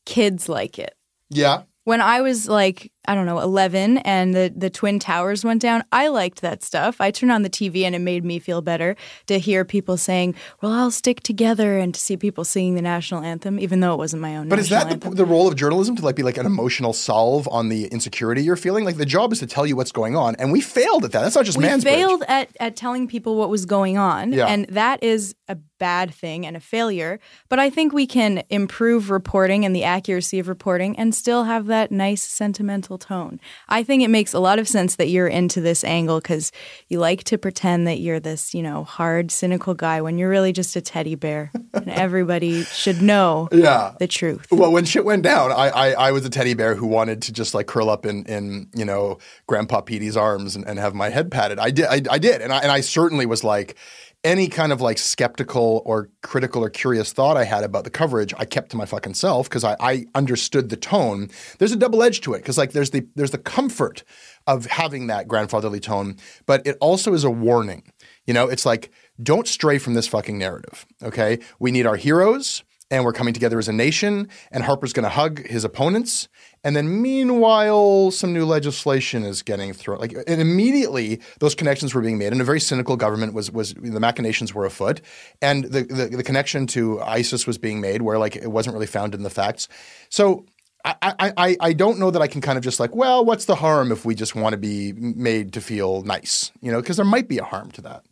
Kids 0.05 0.49
like 0.49 0.79
it. 0.79 0.95
yeah. 1.31 1.63
When 1.85 2.01
I 2.01 2.21
was 2.21 2.49
like, 2.49 2.91
I 3.09 3.15
don't 3.15 3.27
know, 3.27 3.39
11 3.41 3.99
and 3.99 4.35
the, 4.35 4.53
the 4.55 4.71
Twin 4.71 4.99
Towers 4.99 5.45
went 5.45 5.63
down, 5.63 5.85
I 5.93 6.09
liked 6.09 6.41
that 6.43 6.63
stuff. 6.63 7.01
I 7.01 7.11
turned 7.11 7.33
on 7.33 7.43
the 7.43 7.51
TV 7.51 7.85
and 7.85 7.95
it 7.95 8.01
made 8.01 8.25
me 8.25 8.39
feel 8.39 8.63
better 8.63 8.97
to 9.27 9.39
hear 9.39 9.65
people 9.65 9.97
saying, 9.97 10.35
well, 10.63 10.73
I'll 10.73 10.91
stick 10.91 11.21
together 11.23 11.79
and 11.79 11.95
to 11.95 12.01
see 12.01 12.17
people 12.17 12.45
singing 12.45 12.75
the 12.75 12.83
national 12.83 13.23
anthem, 13.23 13.59
even 13.59 13.81
though 13.81 13.93
it 13.95 13.99
wasn't 13.99 14.23
my 14.23 14.37
own 14.37 14.49
But 14.49 14.59
is 14.59 14.69
that 14.71 15.01
the, 15.01 15.11
the 15.11 15.25
role 15.25 15.49
of 15.49 15.57
journalism 15.57 15.97
to 15.97 16.05
like 16.05 16.17
be 16.17 16.23
like 16.23 16.37
an 16.39 16.47
emotional 16.47 16.93
solve 16.93 17.49
on 17.49 17.69
the 17.69 17.87
insecurity 17.87 18.43
you're 18.43 18.57
feeling? 18.57 18.85
Like 18.85 18.97
the 18.97 19.07
job 19.07 19.33
is 19.33 19.39
to 19.41 19.47
tell 19.47 19.67
you 19.67 19.77
what's 19.77 19.93
going 19.93 20.17
on, 20.17 20.35
and 20.37 20.53
we 20.53 20.61
failed 20.61 21.05
at 21.05 21.13
that. 21.13 21.23
That's 21.23 21.37
not 21.37 21.45
just 21.45 21.59
we 21.59 21.67
failed 21.81 22.23
at, 22.29 22.55
at 22.61 22.77
telling 22.77 23.09
people 23.09 23.37
what 23.37 23.49
was 23.51 23.67
going 23.67 23.99
on 23.99 24.33
Yeah. 24.33 24.47
and 24.47 24.67
that 24.69 25.03
is 25.03 25.35
a 25.49 25.57
bad 25.79 26.13
thing 26.15 26.47
and 26.47 26.57
a 26.57 26.61
failure 26.61 27.21
but 27.49 27.59
i 27.59 27.69
think 27.69 27.93
we 27.93 28.07
can 28.07 28.43
improve 28.49 29.11
reporting 29.11 29.65
and 29.65 29.77
the 29.77 29.85
accuracy 29.85 30.39
of 30.39 30.49
reporting 30.49 30.99
and 30.99 31.15
still 31.15 31.45
have 31.45 31.67
that 31.67 31.93
nice 31.93 32.23
sentimental 32.23 32.96
tone 32.99 33.41
i 33.69 33.83
think 33.83 34.03
it 34.03 34.09
makes 34.09 34.33
a 34.33 34.39
lot 34.39 34.59
of 34.59 34.67
sense 34.69 34.97
that 34.97 35.09
you're 35.09 35.27
into 35.29 35.61
this 35.61 35.85
angle 35.85 36.21
because 36.21 36.53
you 36.89 36.99
like 36.99 37.25
to 37.25 37.37
pretend 37.39 37.87
that 37.87 37.99
you're 38.01 38.21
this 38.21 38.55
you 38.55 38.63
know 38.63 38.85
hard 38.85 39.31
cynical 39.31 39.75
guy 39.75 40.01
when 40.01 40.19
you're 40.19 40.31
really 40.31 40.53
just 40.53 40.75
a 40.77 40.81
teddy 40.81 41.15
bear 41.15 41.51
and 41.73 41.89
everybody 42.07 42.65
should 42.65 43.01
know 43.03 43.49
Yeah. 43.53 43.95
the 43.99 44.07
truth 44.07 44.47
Well, 44.51 44.73
when 44.73 44.85
shit 44.85 45.05
went 45.05 45.23
down, 45.23 45.53
I, 45.53 45.69
I 45.69 45.91
I 46.09 46.13
was 46.13 46.25
a 46.25 46.31
teddy 46.31 46.55
bear 46.55 46.75
who 46.75 46.87
wanted 46.87 47.23
to 47.23 47.33
just 47.33 47.55
like 47.55 47.67
curl 47.67 47.91
up 47.91 48.07
in 48.07 48.25
in 48.27 48.69
you 48.75 48.85
know 48.85 49.19
Grandpa 49.47 49.81
Petey's 49.81 50.17
arms 50.17 50.57
and, 50.57 50.67
and 50.67 50.79
have 50.79 50.95
my 50.95 51.09
head 51.11 51.31
patted. 51.31 51.59
I 51.59 51.71
did 51.71 51.87
I, 51.87 52.01
I 52.11 52.19
did, 52.19 52.41
and 52.43 52.53
I 52.53 52.59
and 52.59 52.71
I 52.73 52.81
certainly 52.81 53.27
was 53.27 53.43
like 53.45 53.77
any 54.25 54.49
kind 54.49 54.73
of 54.73 54.81
like 54.81 54.99
skeptical 54.99 55.83
or 55.85 56.11
critical 56.23 56.65
or 56.65 56.71
curious 56.71 57.13
thought 57.13 57.37
I 57.37 57.45
had 57.45 57.63
about 57.63 57.85
the 57.85 57.91
coverage, 57.91 58.35
I 58.37 58.45
kept 58.45 58.71
to 58.71 58.77
my 58.77 58.85
fucking 58.85 59.15
self 59.15 59.49
because 59.49 59.63
I, 59.63 59.77
I 59.79 60.07
understood 60.15 60.69
the 60.69 60.77
tone. 60.77 61.31
There's 61.59 61.73
a 61.73 61.77
double 61.77 62.03
edge 62.03 62.21
to 62.23 62.35
it 62.35 62.39
because 62.39 62.59
like 62.59 62.73
there's 62.73 62.91
the 62.91 63.07
there's 63.15 63.31
the 63.31 63.39
comfort 63.39 64.03
of 64.47 64.67
having 64.67 65.07
that 65.07 65.29
grandfatherly 65.29 65.81
tone, 65.81 66.17
but 66.45 66.67
it 66.67 66.77
also 66.81 67.15
is 67.15 67.25
a 67.25 67.31
warning. 67.31 67.93
You 68.27 68.35
know, 68.35 68.49
it's 68.49 68.67
like 68.67 68.91
don't 69.23 69.47
stray 69.47 69.79
from 69.79 69.95
this 69.95 70.09
fucking 70.09 70.39
narrative. 70.39 70.87
Okay, 71.03 71.39
we 71.59 71.71
need 71.71 71.87
our 71.87 71.97
heroes 71.97 72.65
and 72.91 73.05
we're 73.05 73.13
coming 73.13 73.35
together 73.35 73.59
as 73.59 73.69
a 73.69 73.73
nation. 73.73 74.29
And 74.51 74.63
Harper's 74.65 74.93
going 74.93 75.05
to 75.05 75.09
hug 75.11 75.47
his 75.47 75.65
opponents. 75.65 76.29
And 76.65 76.75
then, 76.75 77.01
meanwhile, 77.03 78.11
some 78.11 78.33
new 78.33 78.45
legislation 78.45 79.23
is 79.25 79.43
getting 79.43 79.73
thrown. 79.73 79.99
Like, 80.01 80.15
and 80.27 80.41
immediately, 80.41 81.21
those 81.39 81.55
connections 81.55 81.95
were 81.95 82.01
being 82.01 82.19
made, 82.19 82.33
and 82.33 82.41
a 82.41 82.45
very 82.45 82.61
cynical 82.61 82.97
government 82.97 83.35
was 83.35 83.51
was 83.53 83.75
the 83.75 84.01
machinations 84.01 84.53
were 84.53 84.65
afoot, 84.65 85.01
and 85.41 85.65
the 85.65 85.83
the, 85.85 86.07
the 86.17 86.23
connection 86.25 86.67
to 86.69 87.01
ISIS 87.03 87.47
was 87.47 87.57
being 87.59 87.81
made, 87.81 88.03
where 88.03 88.19
like 88.19 88.35
it 88.37 88.51
wasn't 88.51 88.75
really 88.75 88.87
found 88.87 89.15
in 89.15 89.23
the 89.23 89.31
facts. 89.31 89.69
So. 90.09 90.45
I, 90.85 90.95
I, 91.19 91.33
I- 91.37 91.57
I 91.61 91.73
don't 91.73 91.99
know 91.99 92.13
that 92.13 92.23
I 92.23 92.29
can 92.29 92.41
kind 92.41 92.57
of 92.57 92.63
just 92.63 92.79
like, 92.79 92.95
well, 92.95 93.25
what's 93.25 93.47
the 93.47 93.57
harm 93.57 93.91
if 93.91 94.05
we 94.05 94.15
just 94.15 94.37
want 94.37 94.53
to 94.53 94.57
be 94.57 94.93
made 94.93 95.53
to 95.55 95.61
feel 95.61 96.03
nice, 96.03 96.53
you 96.61 96.71
know, 96.71 96.81
because 96.81 96.97
there 96.97 97.05
might 97.05 97.27
be 97.27 97.39
a 97.39 97.45
harm 97.45 97.73
to 97.73 97.83
that. 97.83 98.05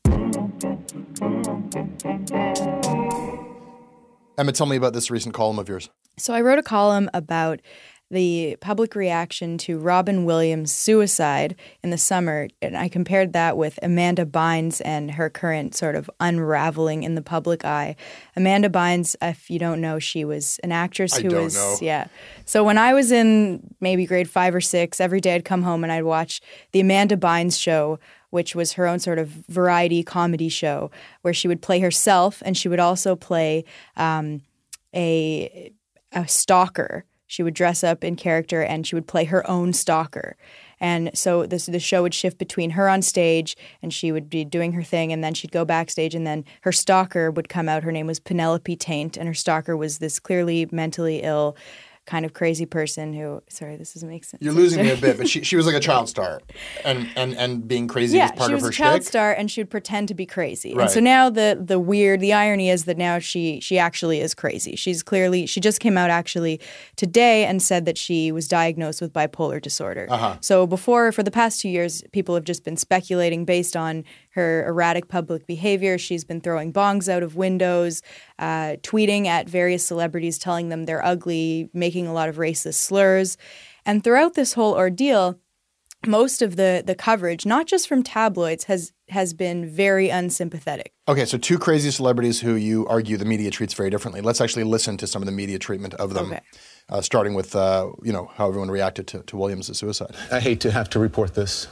Emma, 4.37 4.53
tell 4.53 4.67
me 4.67 4.77
about 4.77 4.93
this 4.93 5.11
recent 5.11 5.35
column 5.35 5.59
of 5.59 5.69
yours. 5.69 5.89
So 6.17 6.35
I 6.35 6.41
wrote 6.41 6.59
a 6.59 6.63
column 6.63 7.11
about 7.13 7.61
the 8.11 8.57
public 8.61 8.95
reaction 8.95 9.57
to 9.59 9.79
Robin 9.79 10.25
Williams' 10.25 10.73
suicide 10.73 11.57
in 11.83 11.91
the 11.91 11.99
summer, 11.99 12.49
and 12.61 12.77
I 12.77 12.89
compared 12.89 13.33
that 13.33 13.57
with 13.57 13.79
Amanda 13.83 14.27
Bynes 14.27 14.81
and 14.85 15.11
her 15.13 15.31
current 15.31 15.75
sort 15.75 15.97
of 15.97 16.11
unraveling 16.21 17.03
in 17.03 17.15
the 17.15 17.23
public 17.23 17.65
eye. 17.65 17.97
Amanda 18.37 18.69
Bynes, 18.69 19.17
if 19.23 19.51
you 19.51 19.59
don't 19.59 19.81
know, 19.81 19.99
she 19.99 20.25
was 20.25 20.61
an 20.63 20.71
actress 20.71 21.17
who 21.17 21.29
was 21.29 21.55
know. 21.55 21.77
yeah. 21.81 22.07
So 22.45 22.63
when 22.63 22.79
I 22.79 22.93
was 22.93 23.11
in 23.11 23.75
maybe 23.81 24.07
grade 24.07 24.29
five 24.29 24.55
or 24.55 24.61
six, 24.61 25.01
every 25.01 25.21
day 25.21 25.35
I'd 25.35 25.45
come 25.45 25.63
home 25.63 25.83
and 25.83 25.93
I'd 25.93 26.05
watch 26.05 26.41
the 26.73 26.81
Amanda 26.81 27.17
Bynes 27.17 27.61
show, 27.61 27.99
which 28.35 28.57
was 28.57 28.73
her 28.73 28.85
own 28.85 28.99
sort 28.99 29.21
of 29.21 29.29
variety 29.49 30.03
comedy 30.03 30.49
show 30.49 30.91
where 31.23 31.33
she 31.33 31.47
would 31.47 31.63
play 31.63 31.79
herself 31.79 32.43
and 32.45 32.57
she 32.57 32.69
would 32.69 32.81
also 32.81 33.15
play 33.15 33.65
um, 33.97 34.43
a 34.93 35.73
a 36.13 36.27
stalker. 36.27 37.05
she 37.27 37.43
would 37.45 37.55
dress 37.55 37.83
up 37.83 38.05
in 38.05 38.17
character 38.17 38.63
and 38.63 38.87
she 38.87 38.95
would 38.95 39.07
play 39.07 39.25
her 39.25 39.49
own 39.49 39.73
stalker. 39.73 40.37
And 40.81 41.17
so 41.17 41.47
this 41.47 41.67
the 41.67 41.79
show 41.79 42.03
would 42.03 42.13
shift 42.13 42.39
between 42.39 42.71
her 42.71 42.89
on 42.89 43.03
stage 43.03 43.57
and 43.81 43.95
she 43.95 44.11
would 44.11 44.29
be 44.29 44.45
doing 44.45 44.73
her 44.73 44.83
thing 44.83 45.13
and 45.13 45.23
then 45.23 45.35
she'd 45.35 45.53
go 45.53 45.65
backstage 45.65 46.15
and 46.15 46.27
then 46.27 46.45
her 46.63 46.73
stalker 46.73 47.31
would 47.31 47.49
come 47.49 47.69
out. 47.69 47.85
Her 47.85 47.93
name 47.93 48.09
was 48.09 48.21
Penelope 48.21 48.77
Taint 48.77 49.17
and 49.17 49.29
her 49.29 49.35
stalker 49.35 49.77
was 49.77 49.99
this 49.99 50.19
clearly 50.19 50.69
mentally 50.73 51.23
ill 51.23 51.57
kind 52.07 52.27
of 52.27 52.35
crazy 52.35 52.67
person 52.67 53.13
who 53.13 53.43
sorry 53.49 53.77
this 53.77 53.95
doesn't 53.95 54.09
make 54.09 54.25
sense 54.25 54.43
You're 54.43 54.53
losing 54.53 54.83
me 54.83 54.91
a 54.91 54.97
bit, 54.97 55.17
but 55.17 55.29
she, 55.33 55.43
she 55.43 55.57
was 55.57 55.67
like 55.67 55.75
a 55.75 55.81
child 55.81 56.09
star, 56.09 56.41
and 56.85 57.09
and 57.17 57.35
and 57.37 57.67
being 57.67 57.89
crazy 57.89 58.17
yeah, 58.17 58.31
was 58.31 58.39
part 58.39 58.49
she 58.49 58.55
of 58.55 58.57
was 58.59 58.65
her 58.65 58.69
a 58.71 58.73
child 58.73 59.03
shtick. 59.03 59.09
star, 59.09 59.33
and 59.33 59.51
she 59.51 59.61
would 59.61 59.71
pretend 59.71 60.09
to 60.09 60.15
be 60.15 60.27
crazy. 60.27 60.75
Right. 60.75 60.83
And 60.83 60.91
so 60.91 61.01
now 61.01 61.31
the 61.31 61.59
the 61.61 61.79
weird, 61.81 62.21
the 62.21 62.33
irony 62.33 62.69
is 62.69 62.85
that 62.85 62.99
now 62.99 63.19
she 63.19 63.61
she 63.61 63.79
actually 63.79 64.21
is 64.21 64.35
crazy. 64.35 64.77
She's 64.77 65.03
clearly 65.03 65.47
she 65.47 65.61
just 65.61 65.81
came 65.81 65.97
out 65.97 66.11
actually 66.11 66.61
today 66.97 67.47
and 67.47 67.63
said 67.63 67.85
that 67.87 67.97
she 67.97 68.33
was 68.33 68.49
diagnosed 68.49 69.01
with 69.01 69.13
bipolar 69.13 69.61
disorder. 69.61 70.07
Uh-huh. 70.11 70.37
So 70.41 70.67
before, 70.67 71.13
for 71.13 71.23
the 71.23 71.31
past 71.31 71.61
two 71.61 71.69
years, 71.69 72.03
people 72.13 72.35
have 72.35 72.45
just 72.45 72.65
been 72.65 72.77
speculating 72.77 73.45
based 73.45 73.77
on 73.77 74.05
her 74.31 74.67
erratic 74.67 75.09
public 75.09 75.47
behavior. 75.47 75.97
She's 75.97 76.25
been 76.25 76.41
throwing 76.41 76.73
bongs 76.73 77.09
out 77.09 77.23
of 77.23 77.37
windows, 77.37 78.03
uh, 78.39 78.77
tweeting 78.83 79.27
at 79.27 79.49
various 79.49 79.87
celebrities, 79.87 80.39
telling 80.39 80.69
them 80.69 80.85
they're 80.87 81.05
ugly, 81.05 81.71
making 81.73 81.94
a 82.07 82.13
lot 82.13 82.29
of 82.29 82.37
racist 82.37 82.75
slurs. 82.75 83.37
And 83.87 84.03
throughout 84.03 84.35
this 84.35 84.55
whole 84.55 84.75
ordeal, 84.75 85.39
most 86.07 86.43
of 86.43 86.57
the 86.57 86.83
the 86.85 86.95
coverage, 86.95 87.47
not 87.47 87.67
just 87.67 87.89
from 87.89 88.03
tabloids, 88.03 88.65
has 88.65 88.93
has 89.09 89.33
been 89.35 89.67
very 89.67 90.09
unsympathetic. 90.09 90.93
Okay, 91.09 91.25
so 91.25 91.39
two 91.39 91.59
crazy 91.59 91.91
celebrities 91.91 92.41
who 92.41 92.55
you 92.55 92.87
argue 92.89 93.17
the 93.17 93.25
media 93.25 93.51
treats 93.51 93.75
very 93.75 93.91
differently. 93.91 94.21
Let's 94.21 94.41
actually 94.41 94.65
listen 94.65 94.97
to 94.99 95.07
some 95.07 95.23
of 95.23 95.27
the 95.27 95.33
media 95.33 95.59
treatment 95.59 95.95
of 95.95 96.15
them, 96.15 96.27
Okay. 96.27 96.41
uh, 96.89 97.01
starting 97.03 97.35
with 97.35 97.55
uh, 97.55 97.91
you 98.03 98.13
know 98.13 98.31
how 98.35 98.49
everyone 98.49 98.71
reacted 98.71 99.07
to, 99.09 99.23
to 99.23 99.37
Williams' 99.37 99.77
suicide. 99.79 100.15
I 100.31 100.41
hate 100.41 100.61
to 100.61 100.71
have 100.71 100.89
to 100.91 100.99
report 100.99 101.35
this. 101.35 101.69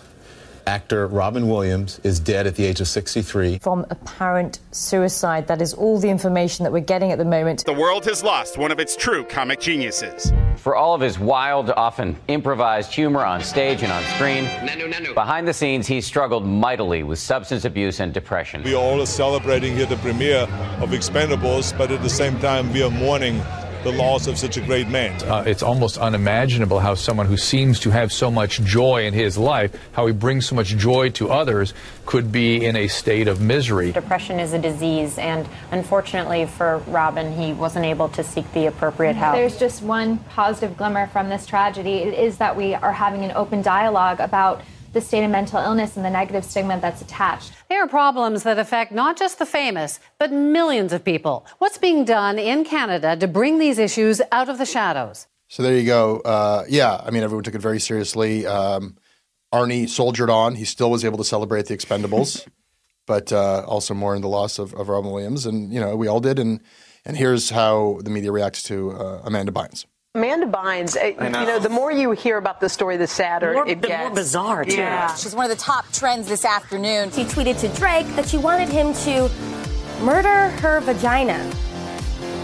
Actor 0.67 1.09
Robin 1.09 1.49
Williams 1.49 2.01
is 2.05 2.21
dead 2.21 2.47
at 2.47 2.57
the 2.57 2.65
age 2.65 2.81
of 2.81 2.89
63. 2.89 3.59
From 3.59 3.87
apparent 3.91 4.61
suicide. 4.71 5.47
That 5.47 5.61
is 5.61 5.75
all 5.75 5.99
the 5.99 6.09
information 6.09 6.65
that 6.65 6.73
we're 6.73 6.81
getting 6.81 7.13
at 7.13 7.19
the 7.19 7.25
moment. 7.25 7.65
The 7.65 7.73
world 7.73 8.05
has 8.07 8.23
lost 8.23 8.59
one 8.59 8.71
of 8.71 8.79
its 8.79 8.97
true 8.97 9.25
comic 9.25 9.61
geniuses. 9.61 10.33
For 10.57 10.77
all 10.77 10.95
of 10.95 11.01
his 11.01 11.19
wild, 11.19 11.71
often 11.71 12.17
improvised 12.29 12.93
humor 12.93 13.25
on 13.25 13.43
stage 13.43 13.83
and 13.83 13.93
on 13.93 14.03
screen, 14.15 14.45
behind 15.15 15.49
the 15.49 15.55
scenes, 15.55 15.87
he 15.87 16.01
struggled 16.01 16.47
mightily 16.47 17.03
with 17.03 17.19
substance 17.19 17.65
abuse 17.65 18.01
and 18.01 18.13
depression. 18.13 18.63
We 18.63 18.75
are 18.75 18.83
all 18.83 19.05
celebrating 19.07 19.75
here 19.75 19.87
the 19.87 19.97
premiere 19.97 20.49
of 20.81 20.91
Expendables, 20.91 21.77
but 21.77 21.91
at 21.91 22.03
the 22.03 22.11
same 22.11 22.39
time, 22.41 22.73
we 22.73 22.83
are 22.83 22.91
mourning 22.91 23.41
the 23.83 23.93
loss 23.93 24.27
of 24.27 24.39
such 24.39 24.57
a 24.57 24.61
great 24.61 24.89
man. 24.89 25.21
Uh, 25.25 25.43
it's 25.47 25.63
almost 25.63 25.99
unimaginable 25.99 26.79
how 26.79 26.95
someone 26.95 27.27
who 27.27 27.37
seems 27.37 27.81
to 27.81 27.91
have 27.91 28.13
so 28.13 28.31
much 28.31 28.61
joy 28.63 29.05
in 29.05 29.13
his 29.13 29.37
life, 29.37 29.75
how 29.93 30.07
he 30.07 30.13
brings 30.13 30.47
so 30.47 30.55
much 30.55 30.69
joy 30.69 31.11
to 31.11 31.31
others, 31.31 31.75
could 32.07 32.31
be 32.31 32.65
in 32.65 32.77
a 32.77 32.89
state 32.89 33.29
of 33.29 33.41
misery. 33.41 33.93
Depression 33.93 34.39
is 34.39 34.53
a 34.53 34.59
disease, 34.59 35.19
and 35.19 35.49
unfortunately 35.71 36.47
for 36.47 36.79
Robin, 36.87 37.33
he 37.33 37.53
wasn't 37.53 37.85
able 37.85 38.09
to 38.11 38.23
seek 38.23 38.51
the 38.53 38.67
appropriate 38.67 39.17
help. 39.17 39.35
There's 39.35 39.59
just 39.59 39.83
one 39.83 40.19
positive 40.19 40.77
glimmer 40.77 41.07
from 41.09 41.29
this 41.29 41.47
tragedy. 41.47 41.99
It 41.99 42.15
is 42.15 42.39
that 42.39 42.57
we 42.57 42.75
are 42.75 42.93
having 42.93 43.25
an 43.25 43.33
open 43.33 43.63
dialogue 43.63 44.21
about 44.21 44.63
the 44.93 45.01
state 45.01 45.25
of 45.25 45.31
mental 45.31 45.59
illness 45.59 45.97
and 45.97 46.05
the 46.05 46.11
negative 46.11 46.45
stigma 46.45 46.79
that's 46.81 47.03
attached. 47.03 47.53
There 47.69 47.83
are 47.83 47.89
problems 47.89 48.43
that 48.43 48.59
affect 48.59 48.93
not 48.93 49.17
just 49.17 49.39
the 49.39 49.47
famous, 49.47 50.01
but 50.19 50.33
millions 50.33 50.93
of 50.93 51.05
people. 51.05 51.47
What's 51.59 51.79
being 51.79 52.05
done 52.05 52.39
in 52.39 52.65
Canada 52.65 53.17
to 53.17 53.29
bring 53.29 53.59
these 53.59 53.79
issues 53.79 54.21
out 54.31 54.49
of 54.49 54.59
the 54.59 54.67
shadows? 54.67 55.27
So 55.49 55.63
there 55.63 55.77
you 55.77 55.85
go. 55.87 56.21
Uh, 56.21 56.65
yeah, 56.69 57.01
I 57.05 57.11
mean 57.11 57.23
everyone 57.23 57.45
took 57.45 57.55
it 57.55 57.61
very 57.61 57.81
seriously. 57.81 58.47
Um, 58.47 58.97
Arnie 59.53 59.89
soldiered 59.89 60.31
on. 60.31 60.55
He 60.55 60.65
still 60.65 60.91
was 60.91 61.05
able 61.05 61.19
to 61.19 61.25
celebrate 61.25 61.67
the 61.67 61.77
Expendables, 61.77 62.47
but 63.07 63.33
uh, 63.33 63.65
also 63.67 63.93
mourn 63.93 64.23
the 64.23 64.29
loss 64.29 64.59
of, 64.59 64.73
of 64.75 64.89
Robin 64.89 65.11
Williams, 65.11 65.45
and 65.45 65.73
you 65.73 65.79
know 65.79 65.95
we 65.95 66.09
all 66.09 66.21
did. 66.21 66.39
And 66.39 66.61
and 67.05 67.17
here's 67.17 67.51
how 67.51 68.01
the 68.03 68.11
media 68.11 68.33
reacts 68.33 68.63
to 68.65 68.93
uh, 68.93 69.21
Amanda 69.25 69.53
Bynes. 69.53 69.85
Amanda 70.15 70.45
Bynes, 70.47 70.95
uh, 70.95 71.29
know. 71.31 71.41
you 71.41 71.47
know, 71.47 71.59
the 71.59 71.71
more 71.71 71.91
you 71.91 72.11
hear 72.11 72.37
about 72.37 72.61
the 72.61 72.69
story, 72.69 72.99
the 72.99 73.07
sadder 73.07 73.55
More- 73.55 73.67
it 73.67 73.81
the 73.81 73.89
gets. 73.89 74.01
more 74.03 74.11
bizarre, 74.11 74.63
too. 74.63 74.77
Yeah. 74.77 75.15
She's 75.15 75.35
one 75.35 75.51
of 75.51 75.57
the 75.57 75.63
top 75.65 75.91
trends 75.91 76.29
this 76.29 76.45
afternoon. 76.45 77.11
She 77.13 77.25
tweeted 77.25 77.59
to 77.61 77.69
Drake 77.69 78.07
that 78.17 78.29
she 78.29 78.37
wanted 78.37 78.69
him 78.69 78.93
to 78.93 79.31
murder 80.05 80.51
her 80.61 80.81
vagina. 80.81 81.43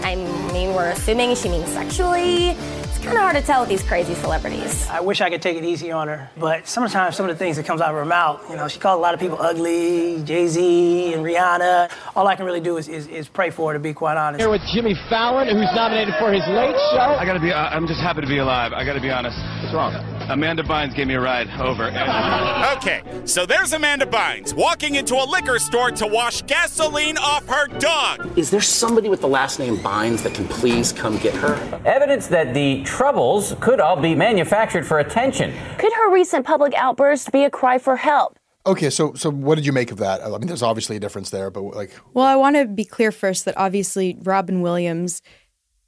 I 0.01 0.15
mean, 0.51 0.73
we're 0.73 0.89
assuming 0.89 1.35
she 1.35 1.47
means 1.47 1.69
sexually. 1.71 2.57
It's 2.89 3.05
kind 3.05 3.17
of 3.17 3.23
hard 3.23 3.35
to 3.35 3.41
tell 3.41 3.61
with 3.61 3.69
these 3.69 3.83
crazy 3.83 4.13
celebrities. 4.15 4.87
I 4.89 4.99
wish 4.99 5.21
I 5.21 5.29
could 5.29 5.41
take 5.41 5.55
it 5.57 5.63
easy 5.63 5.91
on 5.91 6.07
her, 6.07 6.29
but 6.37 6.67
sometimes 6.67 7.15
some 7.15 7.29
of 7.29 7.35
the 7.35 7.37
things 7.37 7.55
that 7.57 7.65
comes 7.65 7.81
out 7.81 7.89
of 7.91 7.95
her 7.95 8.03
mouth, 8.03 8.41
you 8.49 8.55
know, 8.55 8.67
she 8.67 8.79
called 8.79 8.99
a 8.99 9.01
lot 9.01 9.13
of 9.13 9.19
people 9.19 9.37
ugly, 9.39 10.21
Jay 10.23 10.47
Z 10.47 11.13
and 11.13 11.23
Rihanna. 11.23 11.91
All 12.15 12.27
I 12.27 12.35
can 12.35 12.45
really 12.45 12.59
do 12.59 12.77
is, 12.77 12.89
is, 12.89 13.07
is 13.07 13.29
pray 13.29 13.51
for 13.51 13.71
her, 13.71 13.77
to 13.77 13.79
be 13.81 13.93
quite 13.93 14.17
honest. 14.17 14.41
Here 14.41 14.49
with 14.49 14.61
Jimmy 14.73 14.95
Fallon, 15.07 15.47
who's 15.47 15.73
nominated 15.73 16.15
for 16.19 16.33
his 16.33 16.43
late 16.47 16.75
show. 16.91 17.15
I 17.17 17.25
gotta 17.25 17.39
be, 17.39 17.53
uh, 17.53 17.69
I'm 17.69 17.87
just 17.87 18.01
happy 18.01 18.21
to 18.21 18.27
be 18.27 18.39
alive. 18.39 18.73
I 18.73 18.83
gotta 18.83 19.01
be 19.01 19.11
honest. 19.11 19.37
What's 19.61 19.73
wrong? 19.73 20.18
Amanda 20.29 20.61
Bynes 20.61 20.93
gave 20.93 21.07
me 21.07 21.15
a 21.15 21.19
ride 21.21 21.49
over. 21.59 21.89
Okay, 22.79 23.01
so 23.25 23.45
there's 23.45 23.73
Amanda 23.73 24.05
Bynes 24.05 24.53
walking 24.53 24.95
into 24.95 25.15
a 25.15 25.25
liquor 25.25 25.59
store 25.59 25.91
to 25.91 26.07
wash 26.07 26.43
gasoline 26.43 27.17
off 27.17 27.45
her 27.47 27.67
dog. 27.67 28.37
Is 28.37 28.49
there 28.49 28.61
somebody 28.61 29.09
with 29.09 29.21
the 29.21 29.27
last 29.27 29.59
name 29.59 29.77
Bynes 29.77 30.23
that 30.23 30.33
can 30.33 30.47
please 30.47 30.93
come 30.93 31.17
get 31.17 31.33
her? 31.35 31.55
Evidence 31.85 32.27
that 32.27 32.53
the 32.53 32.83
troubles 32.83 33.55
could 33.59 33.79
all 33.81 33.99
be 33.99 34.15
manufactured 34.15 34.85
for 34.85 34.99
attention. 34.99 35.53
Could 35.77 35.91
her 35.93 36.13
recent 36.13 36.45
public 36.45 36.73
outburst 36.75 37.31
be 37.31 37.43
a 37.43 37.49
cry 37.49 37.79
for 37.79 37.97
help? 37.97 38.37
Okay, 38.65 38.89
so 38.89 39.13
so 39.13 39.31
what 39.31 39.55
did 39.55 39.65
you 39.65 39.73
make 39.73 39.91
of 39.91 39.97
that? 39.97 40.21
I 40.21 40.29
mean, 40.29 40.47
there's 40.47 40.61
obviously 40.63 40.95
a 40.95 40.99
difference 40.99 41.31
there, 41.31 41.49
but 41.49 41.63
like, 41.63 41.91
Well, 42.13 42.25
I 42.25 42.35
want 42.35 42.55
to 42.55 42.65
be 42.65 42.85
clear 42.85 43.11
first 43.11 43.45
that 43.45 43.57
obviously 43.57 44.17
Robin 44.21 44.61
Williams 44.61 45.21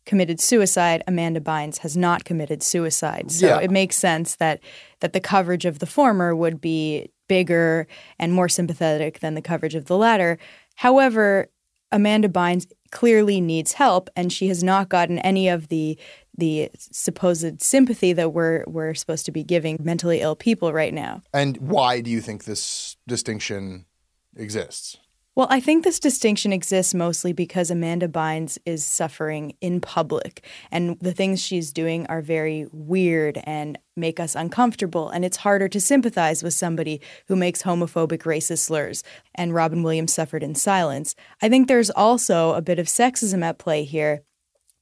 committed 0.05 0.39
suicide. 0.39 1.03
Amanda 1.07 1.39
Bynes 1.39 1.79
has 1.79 1.95
not 1.95 2.23
committed 2.25 2.63
suicide. 2.63 3.31
So 3.31 3.47
Yeah. 3.47 3.59
it 3.59 3.71
makes 3.71 3.95
sense 3.97 4.35
that 4.35 4.59
that 4.99 5.13
the 5.13 5.19
coverage 5.19 5.65
of 5.65 5.79
the 5.79 5.85
former 5.85 6.35
would 6.35 6.59
be 6.61 7.09
bigger 7.27 7.87
and 8.19 8.33
more 8.33 8.49
sympathetic 8.49 9.19
than 9.19 9.35
the 9.35 9.41
coverage 9.41 9.75
of 9.75 9.85
the 9.85 9.97
latter. 9.97 10.37
However, 10.75 11.47
Amanda 11.91 12.27
Bynes 12.29 12.65
clearly 12.91 13.39
needs 13.41 13.73
help 13.73 14.09
and 14.15 14.31
she 14.33 14.47
has 14.47 14.63
not 14.63 14.89
gotten 14.89 15.19
any 15.19 15.47
of 15.47 15.67
the 15.69 15.97
the 16.37 16.69
supposed 16.77 17.61
sympathy 17.61 18.13
that 18.13 18.33
we're 18.33 18.63
we're 18.67 18.93
supposed 18.93 19.25
to 19.25 19.31
be 19.31 19.43
giving 19.43 19.77
mentally 19.81 20.21
ill 20.21 20.35
people 20.35 20.71
right 20.73 20.93
now. 20.93 21.21
and 21.33 21.57
why 21.57 22.01
do 22.01 22.09
you 22.09 22.21
think 22.21 22.45
this 22.45 22.95
distinction 23.07 23.85
exists? 24.35 24.97
Well, 25.33 25.47
I 25.49 25.61
think 25.61 25.85
this 25.85 25.99
distinction 26.01 26.51
exists 26.51 26.93
mostly 26.93 27.31
because 27.31 27.71
Amanda 27.71 28.09
Bynes 28.09 28.57
is 28.65 28.83
suffering 28.83 29.55
in 29.61 29.79
public, 29.79 30.45
and 30.71 30.99
the 30.99 31.13
things 31.13 31.39
she's 31.41 31.71
doing 31.71 32.05
are 32.07 32.21
very 32.21 32.67
weird 32.73 33.39
and 33.45 33.79
make 33.95 34.19
us 34.19 34.35
uncomfortable. 34.35 35.09
And 35.09 35.23
it's 35.23 35.37
harder 35.37 35.69
to 35.69 35.79
sympathize 35.79 36.43
with 36.43 36.53
somebody 36.53 36.99
who 37.29 37.37
makes 37.37 37.63
homophobic, 37.63 38.23
racist 38.23 38.59
slurs. 38.59 39.05
And 39.33 39.53
Robin 39.53 39.83
Williams 39.83 40.13
suffered 40.13 40.43
in 40.43 40.53
silence. 40.53 41.15
I 41.41 41.47
think 41.47 41.69
there's 41.69 41.89
also 41.89 42.53
a 42.53 42.61
bit 42.61 42.77
of 42.77 42.87
sexism 42.87 43.41
at 43.41 43.57
play 43.57 43.85
here. 43.85 44.23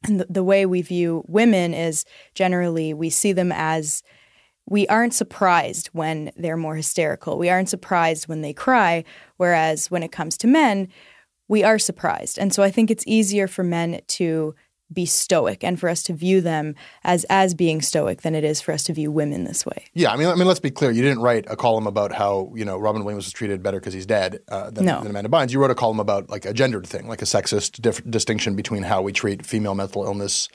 And 0.04 0.20
the, 0.20 0.26
the 0.28 0.44
way 0.44 0.66
we 0.66 0.82
view 0.82 1.24
women 1.28 1.76
is 1.76 2.06
generally 2.34 2.92
we 2.92 3.12
see 3.12 3.34
them 3.34 3.52
as 3.52 4.02
we 4.70 4.88
aren't 4.88 5.14
surprised 5.14 5.88
when 5.94 6.32
they're 6.38 6.58
more 6.58 6.76
hysterical. 6.76 7.38
We 7.38 7.50
aren't 7.50 7.70
surprised 7.70 8.28
when 8.28 8.42
they 8.42 8.54
cry. 8.54 9.04
Whereas 9.38 9.90
when 9.90 10.04
it 10.04 10.12
comes 10.12 10.38
to 10.38 10.48
men, 10.48 10.88
we 11.48 11.64
are 11.64 11.80
surprised. 11.80 12.38
And 12.38 12.54
so 12.54 12.62
I 12.64 12.70
think 12.72 12.92
it's 12.92 13.04
easier 13.08 13.48
for 13.48 13.64
men 13.64 14.02
to 14.10 14.56
be 14.92 15.06
stoic 15.06 15.64
and 15.64 15.80
for 15.80 15.88
us 15.88 16.02
to 16.02 16.14
view 16.14 16.42
them 16.42 16.74
as 17.04 17.24
as 17.30 17.54
being 17.54 17.80
stoic 17.80 18.24
than 18.24 18.34
it 18.34 18.44
is 18.44 18.60
for 18.60 18.72
us 18.72 18.84
to 18.84 18.94
view 18.94 19.12
women 19.12 19.44
this 19.44 19.64
way. 19.64 19.86
Yeah, 19.94 20.12
I 20.12 20.18
mean, 20.18 20.28
I 20.28 20.34
mean, 20.34 20.48
let's 20.48 20.60
be 20.60 20.72
clear. 20.72 20.90
You 20.90 21.04
didn't 21.04 21.22
write 21.22 21.46
a 21.48 21.56
column 21.56 21.86
about 21.86 22.12
how 22.12 22.52
you 22.56 22.66
know 22.66 22.78
Robin 22.78 23.04
Williams 23.04 23.26
was 23.26 23.34
treated 23.34 23.62
better 23.62 23.80
because 23.80 23.94
he's 23.94 24.08
dead 24.08 24.40
uh, 24.50 24.72
than, 24.72 24.86
No. 24.86 25.00
than 25.02 25.12
Amanda 25.12 25.30
Bynes. 25.30 25.52
You 25.52 25.60
wrote 25.62 25.70
a 25.70 25.76
column 25.76 26.00
about 26.00 26.30
like 26.32 26.46
a 26.46 26.54
gendered 26.54 26.88
thing, 26.88 27.08
like 27.08 27.22
a 27.22 27.26
sexist 27.26 27.82
dif- 27.82 28.04
distinction 28.10 28.56
between 28.56 28.82
how 28.82 29.04
we 29.04 29.14
treat 29.14 29.46
female 29.46 29.76
mental 29.76 30.06
illness 30.06 30.50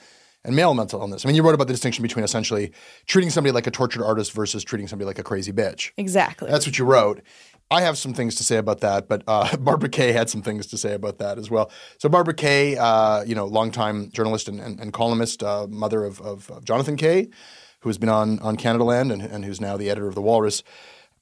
and 0.44 0.54
male 0.54 0.74
mental 0.74 1.00
illness. 1.00 1.24
I 1.24 1.28
mean, 1.28 1.37
you 1.37 1.42
wrote 1.42 1.54
about 1.54 1.66
the 1.66 1.72
distinction 1.72 2.02
between 2.02 2.24
essentially 2.24 2.72
treating 3.07 3.30
somebody 3.30 3.52
like 3.52 3.66
a 3.66 3.70
tortured 3.70 4.04
artist 4.04 4.33
versus 4.33 4.62
treating 4.62 4.88
somebody 4.88 5.07
like 5.07 5.18
a 5.18 5.22
crazy 5.22 5.52
bitch. 5.52 5.92
Exactly. 5.96 6.50
That's 6.50 6.66
what 6.66 6.78
you 6.78 6.85
wrote. 6.85 7.22
I 7.70 7.80
have 7.80 7.96
some 7.96 8.12
things 8.12 8.35
to 8.37 8.44
say 8.44 8.57
about 8.57 8.80
that, 8.80 9.09
but 9.09 9.22
uh, 9.26 9.57
Barbara 9.59 9.88
Kay 9.88 10.12
had 10.12 10.28
some 10.28 10.42
things 10.42 10.66
to 10.68 10.78
say 10.78 10.92
about 10.92 11.18
that 11.18 11.38
as 11.38 11.50
well. 11.50 11.70
So 11.98 12.09
Barbara 12.09 12.35
Kay, 12.35 12.76
uh, 12.76 13.24
you 13.24 13.35
know, 13.35 13.46
longtime 13.46 14.11
journalist 14.12 14.48
and, 14.48 14.61
and, 14.61 14.78
and 14.78 14.92
columnist, 14.92 15.42
uh, 15.42 15.66
mother 15.68 16.04
of, 16.04 16.20
of, 16.20 16.50
of 16.50 16.64
Jonathan 16.64 16.96
Kay, 16.96 17.28
who 17.80 17.88
has 17.88 17.98
been 17.98 18.09
on 18.09 18.38
on 18.40 18.57
Canada 18.57 18.85
Land 18.85 19.12
and, 19.12 19.22
and 19.22 19.44
who's 19.44 19.61
now 19.61 19.76
the 19.76 19.90
editor 19.90 20.07
of 20.07 20.14
the 20.14 20.22
Walrus. 20.22 20.62